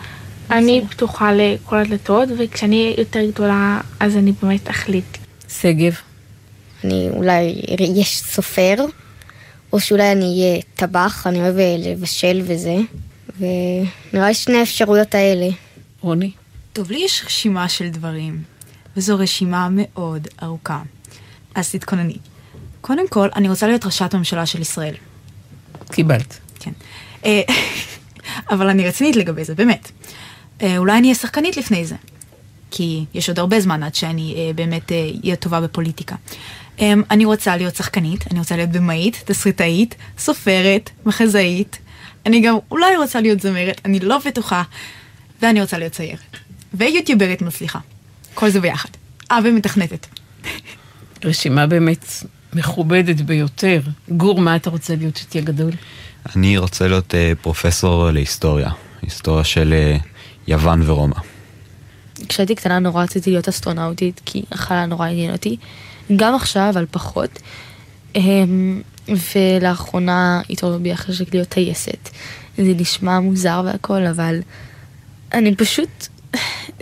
אני 0.51 0.81
פתוחה 0.89 1.33
לכל 1.33 1.75
הדלתות 1.75 2.29
וכשאני 2.37 2.95
יותר 2.97 3.25
גדולה 3.25 3.81
אז 3.99 4.17
אני 4.17 4.31
באמת 4.41 4.69
אחליט. 4.69 5.17
שגב. 5.49 5.93
אני 6.83 7.09
אולי 7.09 7.61
אהיה 7.79 8.03
סופר, 8.03 8.75
או 9.73 9.79
שאולי 9.79 10.11
אני 10.11 10.25
אהיה 10.25 10.61
טבח, 10.75 11.27
אני 11.27 11.39
אוהב 11.39 11.55
לבשל 11.77 12.41
וזה. 12.43 12.75
ונראה 13.39 14.27
לי 14.27 14.33
שני 14.33 14.57
האפשרויות 14.57 15.15
האלה. 15.15 15.47
רוני? 16.01 16.31
טוב, 16.77 16.91
לי 16.91 16.97
יש 16.97 17.23
רשימה 17.25 17.69
של 17.69 17.89
דברים, 17.89 18.43
וזו 18.97 19.17
רשימה 19.17 19.67
מאוד 19.71 20.27
ארוכה. 20.43 20.81
אז 21.55 21.71
תתכונני. 21.71 22.17
קודם 22.81 23.07
כל, 23.07 23.29
אני 23.35 23.49
רוצה 23.49 23.67
להיות 23.67 23.85
ראשת 23.85 24.13
הממשלה 24.13 24.45
של 24.45 24.61
ישראל. 24.61 24.95
קיבלת. 25.91 26.39
כן. 26.59 26.71
אה, 27.25 27.41
אבל 28.51 28.69
אני 28.69 28.87
רצינית 28.87 29.15
לגבי 29.15 29.43
זה, 29.43 29.55
באמת. 29.55 29.91
אה, 30.61 30.77
אולי 30.77 30.97
אני 30.97 31.07
אהיה 31.07 31.15
שחקנית 31.15 31.57
לפני 31.57 31.85
זה. 31.85 31.95
כי 32.71 33.05
יש 33.13 33.29
עוד 33.29 33.39
הרבה 33.39 33.59
זמן 33.59 33.83
עד 33.83 33.95
שאני 33.95 34.35
אה, 34.37 34.53
באמת 34.53 34.91
אהיה 35.23 35.35
טובה 35.35 35.61
בפוליטיקה. 35.61 36.15
אני 36.81 37.25
רוצה 37.25 37.57
להיות 37.57 37.75
שחקנית, 37.75 38.31
אני 38.31 38.39
רוצה 38.39 38.55
להיות 38.55 38.69
במאית, 38.69 39.23
תסריטאית, 39.25 39.95
סופרת, 40.17 40.89
מחזאית. 41.05 41.77
אני 42.25 42.41
גם 42.41 42.57
אולי 42.71 42.97
רוצה 42.97 43.21
להיות 43.21 43.39
זמרת, 43.39 43.81
אני 43.85 43.99
לא 43.99 44.17
בטוחה. 44.25 44.63
ואני 45.41 45.61
רוצה 45.61 45.77
להיות 45.77 45.93
ציירת. 45.93 46.46
ויוטיוברית 46.73 47.41
מצליחה. 47.41 47.79
כל 48.33 48.49
זה 48.49 48.61
ביחד. 48.61 48.89
אה, 49.31 49.39
ומתכנתת. 49.43 50.07
רשימה 51.23 51.67
באמת 51.67 52.05
מכובדת 52.53 53.21
ביותר. 53.21 53.81
גור, 54.09 54.39
מה 54.39 54.55
אתה 54.55 54.69
רוצה 54.69 54.95
להיות 54.95 55.17
שתהיה 55.17 55.43
גדול? 55.43 55.71
אני 56.35 56.57
רוצה 56.57 56.87
להיות 56.87 57.15
אה, 57.15 57.33
פרופסור 57.41 58.11
להיסטוריה, 58.11 58.69
היסטוריה 59.01 59.43
של 59.43 59.73
אה, 59.73 59.97
יוון 60.47 60.89
ורומא. 60.89 61.15
כשהייתי 62.29 62.55
קטנה 62.55 62.79
נורא 62.79 63.03
רציתי 63.03 63.31
להיות 63.31 63.47
אסטרונאוטית, 63.47 64.21
כי 64.25 64.43
החלל 64.51 64.85
נורא 64.85 65.07
עניין 65.07 65.31
אותי. 65.31 65.57
גם 66.15 66.35
עכשיו, 66.35 66.69
אבל 66.69 66.85
פחות. 66.91 67.39
אמ, 68.15 68.81
ולאחרונה 69.07 70.41
התעורר 70.49 70.77
בי 70.77 70.91
החשק 70.91 71.33
להיות 71.33 71.47
טייסת. 71.47 72.09
זה 72.57 72.73
נשמע 72.77 73.19
מוזר 73.19 73.61
והכל, 73.65 74.05
אבל 74.05 74.39
אני 75.33 75.55
פשוט, 75.55 76.07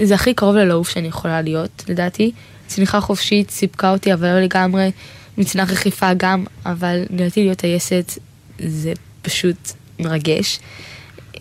זה 0.07 0.15
הכי 0.15 0.33
קרוב 0.33 0.55
ללעוף 0.55 0.89
שאני 0.89 1.07
יכולה 1.07 1.41
להיות, 1.41 1.83
לדעתי. 1.87 2.31
צניחה 2.67 2.99
חופשית 3.01 3.51
סיפקה 3.51 3.91
אותי, 3.91 4.13
אבל 4.13 4.27
לא 4.27 4.41
לגמרי. 4.41 4.91
מצנח 5.37 5.71
רכיפה 5.71 6.13
גם, 6.13 6.45
אבל 6.65 7.03
לדעתי 7.09 7.43
להיות 7.43 7.57
טייסת 7.57 8.11
זה 8.59 8.93
פשוט 9.21 9.71
מרגש. 9.99 10.59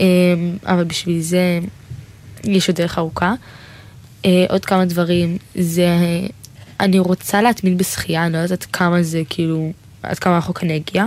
אמ, 0.00 0.56
אבל 0.66 0.84
בשביל 0.84 1.20
זה 1.20 1.58
יש 2.44 2.68
עוד 2.68 2.76
דרך 2.76 2.98
ארוכה. 2.98 3.34
אה, 4.24 4.46
עוד 4.48 4.64
כמה 4.64 4.84
דברים, 4.84 5.38
זה... 5.54 5.88
אני 6.80 6.98
רוצה 6.98 7.42
להתמיד 7.42 7.78
בשחייה, 7.78 8.26
אני 8.26 8.32
לא 8.32 8.38
יודעת 8.38 8.62
עד 8.62 8.64
כמה 8.72 9.02
זה 9.02 9.22
כאילו, 9.28 9.72
עד 10.02 10.18
כמה 10.18 10.38
רחוק 10.38 10.62
אני 10.62 10.76
אגיע, 10.76 11.06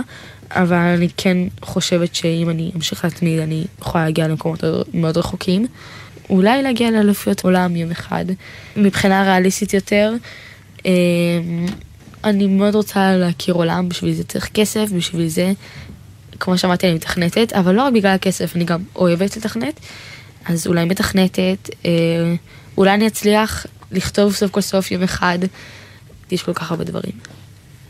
אבל 0.50 0.76
אני 0.76 1.08
כן 1.16 1.38
חושבת 1.62 2.14
שאם 2.14 2.50
אני 2.50 2.70
אמשיך 2.76 3.04
להתמיד 3.04 3.38
אני 3.40 3.64
יכולה 3.80 4.04
להגיע 4.04 4.28
למקומות 4.28 4.64
מאוד 4.94 5.16
רחוקים. 5.16 5.66
אולי 6.30 6.62
להגיע 6.62 6.90
לאלופיות 6.90 7.44
עולם 7.44 7.76
יום 7.76 7.90
אחד. 7.90 8.24
מבחינה 8.76 9.22
ריאליסטית 9.22 9.74
יותר, 9.74 10.12
אמ, 10.84 11.66
אני 12.24 12.46
מאוד 12.46 12.74
רוצה 12.74 13.16
להכיר 13.16 13.54
עולם, 13.54 13.88
בשביל 13.88 14.12
זה 14.12 14.24
צריך 14.24 14.48
כסף, 14.54 14.90
בשביל 14.96 15.28
זה, 15.28 15.52
כמו 16.40 16.58
שאמרתי, 16.58 16.86
אני 16.86 16.94
מתכנתת, 16.94 17.52
אבל 17.52 17.74
לא 17.74 17.82
רק 17.82 17.92
בגלל 17.92 18.14
הכסף, 18.14 18.56
אני 18.56 18.64
גם 18.64 18.80
אוהבת 18.96 19.36
לתכנת, 19.36 19.80
אז 20.44 20.66
אולי 20.66 20.84
מתכנתת, 20.84 21.70
אה, 21.84 21.90
אולי 22.76 22.94
אני 22.94 23.06
אצליח 23.06 23.66
לכתוב 23.92 24.34
סוף 24.34 24.50
כל 24.50 24.60
סוף 24.60 24.90
יום 24.90 25.02
אחד, 25.02 25.38
יש 26.30 26.42
כל 26.42 26.52
כך 26.52 26.70
הרבה 26.70 26.84
דברים. 26.84 27.12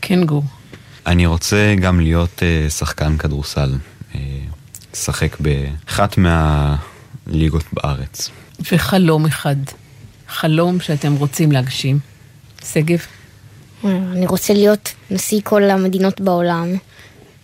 כן, 0.01 0.23
גור. 0.23 0.43
אני 1.05 1.25
רוצה 1.25 1.75
גם 1.81 1.99
להיות 1.99 2.43
אה, 2.43 2.69
שחקן 2.69 3.17
כדורסל. 3.17 3.75
אה, 4.15 4.19
לשחק 4.93 5.37
באחת 5.39 6.17
מהליגות 7.29 7.63
בארץ. 7.73 8.29
וחלום 8.71 9.25
אחד. 9.25 9.55
חלום 10.27 10.79
שאתם 10.79 11.15
רוצים 11.15 11.51
להגשים. 11.51 11.99
שגב? 12.73 12.99
אני 13.83 14.27
רוצה 14.27 14.53
להיות 14.53 14.93
נשיא 15.11 15.41
כל 15.43 15.63
המדינות 15.63 16.21
בעולם, 16.21 16.67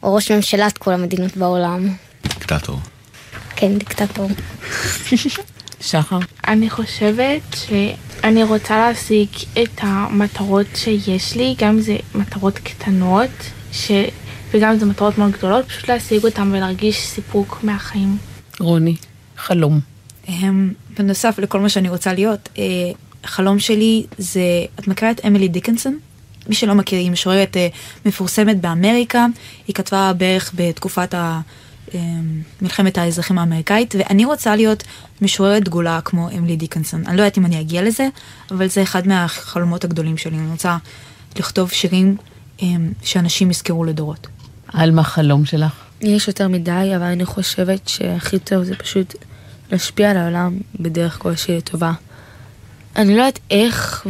או 0.03 0.15
ראש 0.15 0.31
ממשלת 0.31 0.77
כל 0.77 0.93
המדינות 0.93 1.37
בעולם. 1.37 1.95
דיקטטור. 2.23 2.79
כן, 3.55 3.77
דיקטטור. 3.77 4.29
שחר? 5.81 6.19
אני 6.47 6.69
חושבת 6.69 7.41
שאני 7.55 8.43
רוצה 8.43 8.77
להשיג 8.77 9.27
את 9.63 9.79
המטרות 9.81 10.67
שיש 10.75 11.35
לי, 11.35 11.55
גם 11.57 11.69
אם 11.69 11.81
זה 11.81 11.97
מטרות 12.15 12.59
קטנות, 12.59 13.29
ש... 13.71 13.91
וגם 14.51 14.71
אם 14.71 14.79
זה 14.79 14.85
מטרות 14.85 15.17
מאוד 15.17 15.31
גדולות, 15.31 15.65
פשוט 15.65 15.89
להשיג 15.89 16.23
אותן 16.23 16.51
ולהרגיש 16.51 17.07
סיפוק 17.07 17.59
מהחיים. 17.63 18.17
רוני, 18.59 18.95
חלום. 19.37 19.79
בנוסף 20.97 21.39
לכל 21.39 21.59
מה 21.59 21.69
שאני 21.69 21.89
רוצה 21.89 22.13
להיות, 22.13 22.49
אה, 22.57 22.63
החלום 23.23 23.59
שלי 23.59 24.05
זה, 24.17 24.41
את 24.79 24.87
מכירה 24.87 25.11
את 25.11 25.25
אמילי 25.25 25.47
דיקנסון? 25.47 25.99
מי 26.49 26.55
שלא 26.55 26.75
מכיר, 26.75 26.99
היא 26.99 27.11
משוררת 27.11 27.57
אה, 27.57 27.67
מפורסמת 28.05 28.61
באמריקה, 28.61 29.25
היא 29.67 29.75
כתבה 29.75 30.13
בערך 30.13 30.51
בתקופת 30.55 31.13
ה... 31.13 31.41
אה, 31.93 31.99
מלחמת 32.61 32.97
האזרחים 32.97 33.37
האמריקאית, 33.37 33.95
ואני 33.99 34.25
רוצה 34.25 34.55
להיות 34.55 34.83
משוררת 35.21 35.63
דגולה 35.63 35.99
כמו 36.05 36.29
אמילי 36.29 36.55
דיקנסון. 36.55 37.03
אני 37.07 37.17
לא 37.17 37.21
יודעת 37.21 37.37
אם 37.37 37.45
אני 37.45 37.59
אגיע 37.59 37.81
לזה, 37.81 38.07
אבל 38.51 38.67
זה 38.67 38.83
אחד 38.83 39.07
מהחלומות 39.07 39.83
הגדולים 39.83 40.17
שלי. 40.17 40.37
אני 40.37 40.51
רוצה 40.51 40.77
לכתוב 41.39 41.71
שירים 41.71 42.17
שאנשים 43.03 43.51
יזכרו 43.51 43.83
לדורות. 43.83 44.27
על 44.67 44.91
מה 44.91 45.03
חלום 45.03 45.45
שלך? 45.45 45.84
יש 46.01 46.27
יותר 46.27 46.47
מדי, 46.47 46.93
אבל 46.95 47.05
אני 47.05 47.25
חושבת 47.25 47.87
שהכי 47.87 48.39
טוב 48.39 48.63
זה 48.63 48.75
פשוט 48.75 49.15
להשפיע 49.71 50.11
על 50.11 50.17
העולם 50.17 50.57
בדרך 50.79 51.17
כלשהי 51.19 51.57
לטובה. 51.57 51.91
אני 52.95 53.15
לא 53.15 53.21
יודעת 53.21 53.39
איך 53.51 54.07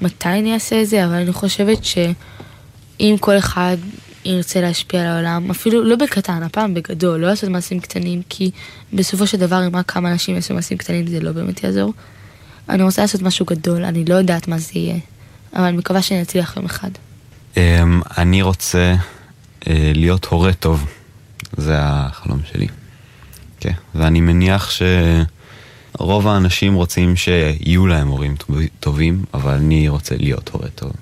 ומתי 0.00 0.28
אני 0.28 0.54
אעשה 0.54 0.82
את 0.82 0.88
זה, 0.88 1.04
אבל 1.04 1.14
אני 1.14 1.32
חושבת 1.32 1.84
שאם 1.84 3.16
כל 3.20 3.38
אחד 3.38 3.76
ירצה 4.24 4.60
להשפיע 4.60 5.00
על 5.00 5.06
העולם, 5.06 5.50
אפילו 5.50 5.84
לא 5.84 5.96
בקטן, 5.96 6.42
הפעם 6.42 6.74
בגדול, 6.74 7.20
לא 7.20 7.26
לעשות 7.26 7.50
מעשים 7.50 7.80
קטנים, 7.80 8.22
כי 8.28 8.50
בסופו 8.92 9.26
של 9.26 9.38
דבר 9.38 9.66
אם 9.66 9.76
רק 9.76 9.90
כמה 9.90 10.12
אנשים 10.12 10.34
יעשו 10.34 10.54
מעשים 10.54 10.78
קטנים 10.78 11.06
זה 11.06 11.20
לא 11.20 11.32
באמת 11.32 11.64
יעזור. 11.64 11.92
אני 12.68 12.82
רוצה 12.82 13.02
לעשות 13.02 13.22
משהו 13.22 13.46
גדול, 13.46 13.84
אני 13.84 14.04
לא 14.04 14.14
יודעת 14.14 14.48
מה 14.48 14.58
זה 14.58 14.70
יהיה, 14.74 14.98
אבל 15.54 15.64
אני 15.64 15.76
מקווה 15.76 16.02
שאני 16.02 16.22
אצליח 16.22 16.56
יום 16.56 16.64
אחד. 16.64 16.90
אמ, 17.56 18.00
אני 18.18 18.42
רוצה 18.42 18.94
להיות 19.94 20.24
הורה 20.24 20.52
טוב. 20.52 20.86
זה 21.56 21.74
החלום 21.78 22.40
שלי. 22.52 22.66
כן, 23.60 23.72
ואני 23.94 24.20
מניח 24.20 24.70
שרוב 25.98 26.28
האנשים 26.28 26.74
רוצים 26.74 27.16
שיהיו 27.16 27.86
להם 27.86 28.08
הורים 28.08 28.34
טובים, 28.80 29.24
אבל 29.34 29.52
אני 29.52 29.88
רוצה 29.88 30.16
להיות 30.18 30.48
הורה 30.48 30.68
טוב. 30.68 30.92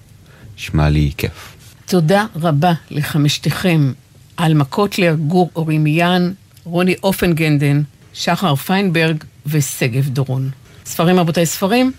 נשמע 0.56 0.88
לי 0.88 1.12
כיף. 1.16 1.56
תודה 1.86 2.26
רבה 2.36 2.72
לחמשתכם, 2.90 3.92
עלמה 4.36 4.64
קוטלר, 4.64 5.14
גור 5.14 5.50
אורימיאן, 5.56 6.32
רוני 6.64 6.94
אופנגנדן, 7.02 7.82
שחר 8.14 8.54
פיינברג 8.54 9.24
ושגב 9.46 10.08
דורון. 10.08 10.50
ספרים 10.86 11.18
רבותיי 11.18 11.46
ספרים, 11.46 11.92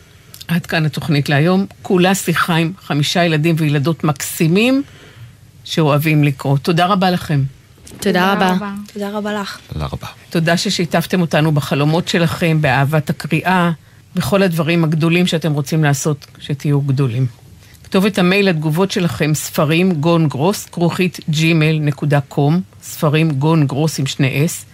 עד 0.48 0.66
כאן 0.66 0.86
התוכנית 0.86 1.30
להיום. 1.30 1.66
כולה 1.82 2.16
שיחה 2.16 2.56
עם 2.56 2.72
חמישה 2.82 3.26
ילדים 3.26 3.56
וילדות 3.58 4.04
מקסימים 4.04 4.84
שאוהבים 5.66 6.24
לקרוא. 6.24 6.58
תודה 6.58 6.86
רבה 6.86 7.12
לכם. 7.12 7.44
תודה 8.00 8.34
רבה. 8.34 8.56
תודה 8.94 9.10
רבה 9.10 9.34
לך. 9.34 9.60
תודה 9.74 9.86
רבה. 9.86 10.08
תודה 10.30 10.58
ששיתפתם 10.58 11.22
אותנו 11.22 11.52
בחלומות 11.52 12.08
שלכם, 12.08 12.62
באהבת 12.62 13.10
הקריאה, 13.10 13.72
בכל 14.16 14.44
הדברים 14.44 14.84
הגדולים 14.84 15.28
שאתם 15.28 15.54
רוצים 15.54 15.84
לעשות 15.84 16.26
שתהיו 16.40 16.82
גדולים. 16.82 17.28
כתובת 17.84 18.18
המייל 18.18 18.50
לתגובות 18.50 18.92
שלכם, 18.92 19.34
ספרים 19.34 19.94
גון 19.94 20.28
גרוס, 20.28 20.66
כרוכית 20.66 21.20
gmail.com, 21.32 22.54
ספרים 22.82 23.32
גון 23.32 23.68
גרוס 23.68 24.00
עם 24.00 24.06
שני 24.06 24.46
אס. 24.46 24.66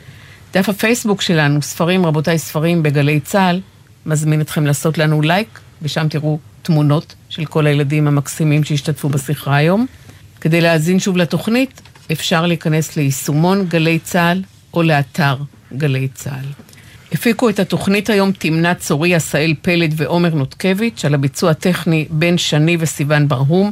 דף 0.54 0.70
הפייסבוק 0.70 1.22
שלנו, 1.22 1.62
ספרים 1.62 2.06
רבותיי 2.06 2.38
ספרים 2.38 2.84
בגלי 2.84 3.20
צה"ל, 3.20 3.62
מזמין 4.06 4.42
אתכם 4.42 4.66
לעשות 4.66 4.98
לנו 4.98 5.22
לייק, 5.22 5.60
ושם 5.82 6.08
תראו 6.10 6.40
תמונות 6.62 7.16
של 7.30 7.46
כל 7.46 7.68
הילדים 7.68 8.08
המקסימים 8.08 8.64
שהשתתפו 8.64 9.10
בשיחה 9.10 9.56
היום. 9.56 9.86
כדי 10.42 10.62
להאזין 10.62 11.00
שוב 11.00 11.18
לתוכנית, 11.18 11.82
אפשר 12.12 12.46
להיכנס 12.46 12.98
ליישומון 12.98 13.66
גלי 13.68 14.00
צה"ל 14.00 14.44
או 14.74 14.84
לאתר 14.84 15.38
גלי 15.74 16.08
צה"ל. 16.14 16.46
הפיקו 17.12 17.50
את 17.50 17.60
התוכנית 17.60 18.10
היום 18.10 18.32
תמנת 18.32 18.80
צורי, 18.80 19.16
עשאל 19.16 19.54
פלד 19.62 19.94
ועומר 19.98 20.36
נותקביץ', 20.36 21.06
על 21.06 21.14
הביצוע 21.14 21.52
הטכני 21.52 22.06
בן 22.10 22.38
שני 22.38 22.78
וסיון 22.80 23.28
ברהום. 23.28 23.72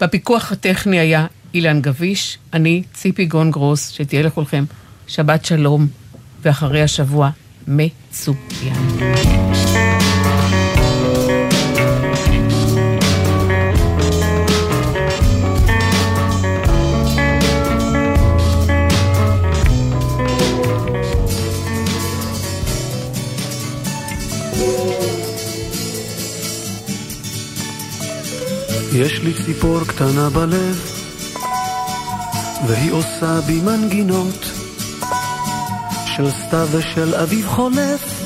בפיקוח 0.00 0.52
הטכני 0.52 0.98
היה 0.98 1.26
אילן 1.54 1.80
גביש, 1.80 2.38
אני 2.52 2.82
ציפי 2.92 3.24
גון 3.24 3.50
גרוס, 3.50 3.90
שתהיה 3.90 4.22
לכולכם 4.22 4.64
שבת 5.06 5.44
שלום, 5.44 5.86
ואחרי 6.42 6.82
השבוע 6.82 7.30
מצוין. 7.68 8.74
יש 28.94 29.20
לי 29.20 29.34
ציפור 29.44 29.80
קטנה 29.86 30.30
בלב, 30.30 30.80
והיא 32.66 32.92
עושה 32.92 33.40
בי 33.46 33.60
מנגינות 33.60 34.50
של 36.06 36.30
סתיו 36.30 36.68
ושל 36.72 37.14
אביב 37.14 37.46
חולף, 37.46 38.22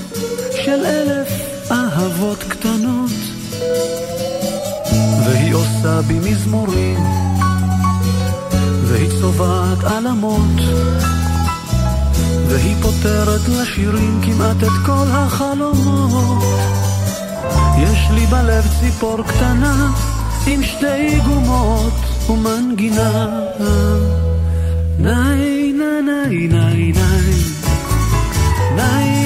של 0.65 0.87
אלף 0.87 1.29
אהבות 1.71 2.39
קטנות. 2.49 3.11
והיא 5.27 5.55
עושה 5.55 6.01
בי 6.07 6.19
מזמורים, 6.19 7.05
והיא 8.85 9.11
צובעת 9.21 9.85
עלמות, 9.85 10.61
והיא 12.49 12.77
פותרת 12.83 13.49
לשירים 13.49 14.21
כמעט 14.25 14.57
את 14.63 14.87
כל 14.87 15.07
החלומות. 15.11 16.45
יש 17.79 17.99
לי 18.11 18.27
בלב 18.27 18.65
ציפור 18.81 19.23
קטנה, 19.23 19.91
עם 20.47 20.63
שתי 20.63 21.21
גומות 21.25 21.93
ומנגינה. 22.31 23.41
ניי 24.99 25.73
ניי 25.73 26.49
ניי 26.49 26.49
ניי 26.49 26.93
ניי 28.77 29.26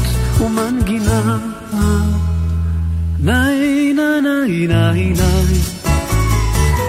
ומנגינה 0.41 1.37
ניי 3.19 3.93
ניי 3.93 4.67
ניי 4.67 4.67
ניי 4.67 5.13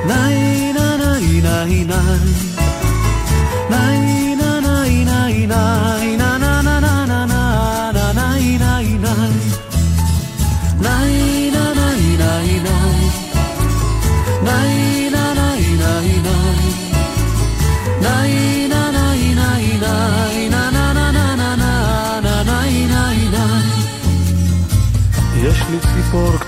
ניי 0.07 0.73
ניי 0.73 1.43
ניי 1.43 1.43
ניי 1.43 1.85
ניי 3.71 4.37
ניי 4.37 5.05
ניי 5.05 5.47
ניי 5.47 5.82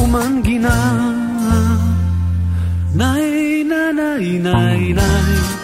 ומנגינה. 0.00 0.98
ניי 2.94 3.64
ניי 3.64 4.38
ניי 4.38 4.92
ניי 4.92 5.57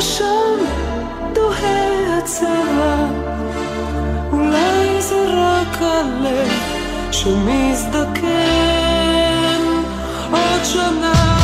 שם 0.00 0.58
דוהה 1.32 2.18
הצבע, 2.18 3.06
אולי 4.32 5.00
זה 5.02 5.24
רק 5.26 5.78
הלב 5.80 6.48
שמזדקן. 7.12 8.28
עוד 10.32 10.64
שנה 10.64 11.37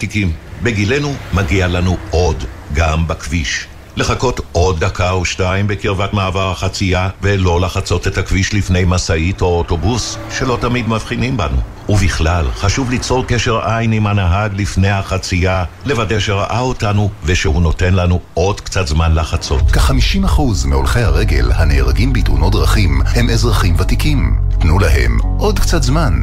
ותיקים, 0.00 0.32
בגילנו 0.62 1.14
מגיע 1.32 1.68
לנו 1.68 1.96
עוד, 2.10 2.44
גם 2.72 3.08
בכביש. 3.08 3.66
לחכות 3.96 4.40
עוד 4.52 4.80
דקה 4.80 5.10
או 5.10 5.24
שתיים 5.24 5.66
בקרבת 5.66 6.12
מעבר 6.12 6.50
החצייה 6.50 7.08
ולא 7.22 7.60
לחצות 7.60 8.06
את 8.06 8.18
הכביש 8.18 8.54
לפני 8.54 8.82
משאית 8.86 9.42
או 9.42 9.58
אוטובוס 9.58 10.18
שלא 10.38 10.58
תמיד 10.60 10.88
מבחינים 10.88 11.36
בנו. 11.36 11.56
ובכלל, 11.88 12.46
חשוב 12.54 12.90
ליצור 12.90 13.24
קשר 13.26 13.58
עין 13.70 13.92
עם 13.92 14.06
הנהג 14.06 14.52
לפני 14.60 14.90
החצייה, 14.90 15.64
לוודא 15.84 16.18
שראה 16.20 16.60
אותנו 16.60 17.10
ושהוא 17.24 17.62
נותן 17.62 17.94
לנו 17.94 18.20
עוד 18.34 18.60
קצת 18.60 18.86
זמן 18.86 19.14
לחצות. 19.14 19.70
כ-50% 19.72 20.40
מהולכי 20.66 21.00
הרגל 21.00 21.52
הנהרגים 21.54 22.12
בתאונות 22.12 22.52
דרכים 22.52 23.02
הם 23.14 23.30
אזרחים 23.30 23.74
ותיקים. 23.78 24.38
תנו 24.60 24.78
להם 24.78 25.18
עוד 25.38 25.58
קצת 25.58 25.82
זמן. 25.82 26.14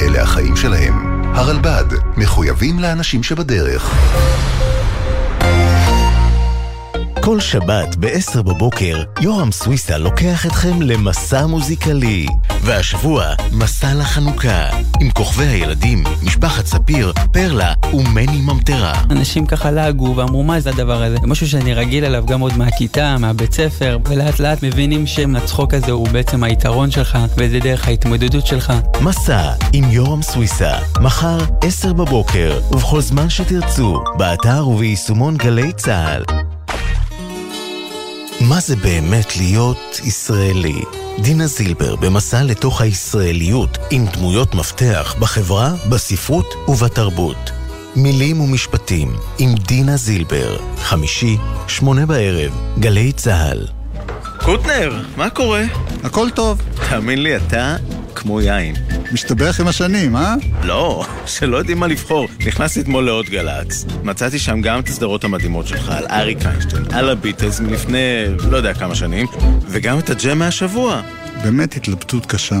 אלה 0.00 0.22
החיים 0.22 0.56
שלהם. 0.56 1.13
הרלב"ד, 1.34 1.84
מחויבים 2.16 2.78
לאנשים 2.78 3.22
שבדרך. 3.22 3.94
כל 7.24 7.40
שבת 7.40 7.96
ב-10 7.96 8.42
בבוקר, 8.42 9.02
יורם 9.20 9.52
סוויסה 9.52 9.98
לוקח 9.98 10.46
אתכם 10.46 10.82
למסע 10.82 11.46
מוזיקלי. 11.46 12.26
והשבוע, 12.62 13.24
מסע 13.52 13.94
לחנוכה, 13.94 14.66
עם 15.00 15.10
כוכבי 15.10 15.44
הילדים, 15.44 16.04
משפחת 16.22 16.66
ספיר, 16.66 17.12
פרלה 17.32 17.72
ומני 17.94 18.40
ממטרה. 18.40 19.02
אנשים 19.10 19.46
ככה 19.46 19.70
לעגו 19.70 20.16
ואמרו 20.16 20.42
מה 20.42 20.60
זה 20.60 20.70
הדבר 20.70 21.02
הזה? 21.02 21.16
זה 21.20 21.26
משהו 21.26 21.48
שאני 21.48 21.74
רגיל 21.74 22.04
אליו 22.04 22.26
גם 22.26 22.40
עוד 22.40 22.56
מהכיתה, 22.56 23.16
מהבית 23.18 23.52
ספר, 23.52 23.98
ולאט 24.08 24.40
לאט 24.40 24.62
מבינים 24.62 25.06
שהצחוק 25.06 25.74
הזה 25.74 25.92
הוא 25.92 26.08
בעצם 26.08 26.44
היתרון 26.44 26.90
שלך, 26.90 27.18
וזה 27.36 27.58
דרך 27.58 27.88
ההתמודדות 27.88 28.46
שלך. 28.46 28.72
מסע 29.00 29.52
עם 29.72 29.84
יורם 29.90 30.22
סוויסה, 30.22 30.72
מחר 31.00 31.38
10 31.60 31.92
בבוקר, 31.92 32.60
ובכל 32.70 33.00
זמן 33.00 33.30
שתרצו, 33.30 34.04
באתר 34.18 34.68
וביישומון 34.68 35.36
גלי 35.36 35.72
צה"ל. 35.72 36.43
מה 38.48 38.60
זה 38.60 38.76
באמת 38.76 39.36
להיות 39.36 40.00
ישראלי? 40.04 40.80
דינה 41.22 41.46
זילבר 41.46 41.96
במסע 41.96 42.42
לתוך 42.42 42.80
הישראליות 42.80 43.78
עם 43.90 44.06
דמויות 44.06 44.54
מפתח 44.54 45.14
בחברה, 45.20 45.74
בספרות 45.88 46.54
ובתרבות. 46.68 47.50
מילים 47.96 48.40
ומשפטים 48.40 49.12
עם 49.38 49.54
דינה 49.54 49.96
זילבר, 49.96 50.56
חמישי, 50.76 51.36
שמונה 51.68 52.06
בערב, 52.06 52.52
גלי 52.78 53.12
צה"ל. 53.12 53.83
קוטנר, 54.44 55.02
מה 55.16 55.30
קורה? 55.30 55.62
הכל 56.02 56.30
טוב. 56.30 56.62
תאמין 56.90 57.22
לי, 57.22 57.36
אתה 57.36 57.76
כמו 58.14 58.40
יין. 58.40 58.74
משתבח 59.12 59.60
עם 59.60 59.68
השנים, 59.68 60.16
אה? 60.16 60.34
לא, 60.62 61.04
שלא 61.26 61.56
יודעים 61.56 61.78
מה 61.78 61.86
לבחור. 61.86 62.28
נכנסתי 62.46 62.80
אתמול 62.80 63.04
לעוד 63.04 63.26
גל"צ. 63.26 63.84
מצאתי 64.02 64.38
שם 64.38 64.60
גם 64.60 64.80
את 64.80 64.88
הסדרות 64.88 65.24
המדהימות 65.24 65.66
שלך, 65.66 65.88
על 65.88 66.06
אריק 66.10 66.46
איינשטיין, 66.46 66.84
על 66.92 67.10
הביטלס 67.10 67.60
מלפני 67.60 68.24
לא 68.50 68.56
יודע 68.56 68.74
כמה 68.74 68.94
שנים, 68.94 69.26
וגם 69.68 69.98
את 69.98 70.10
הג'ם 70.10 70.38
מהשבוע. 70.38 71.00
באמת 71.42 71.76
התלבטות 71.76 72.26
קשה. 72.26 72.60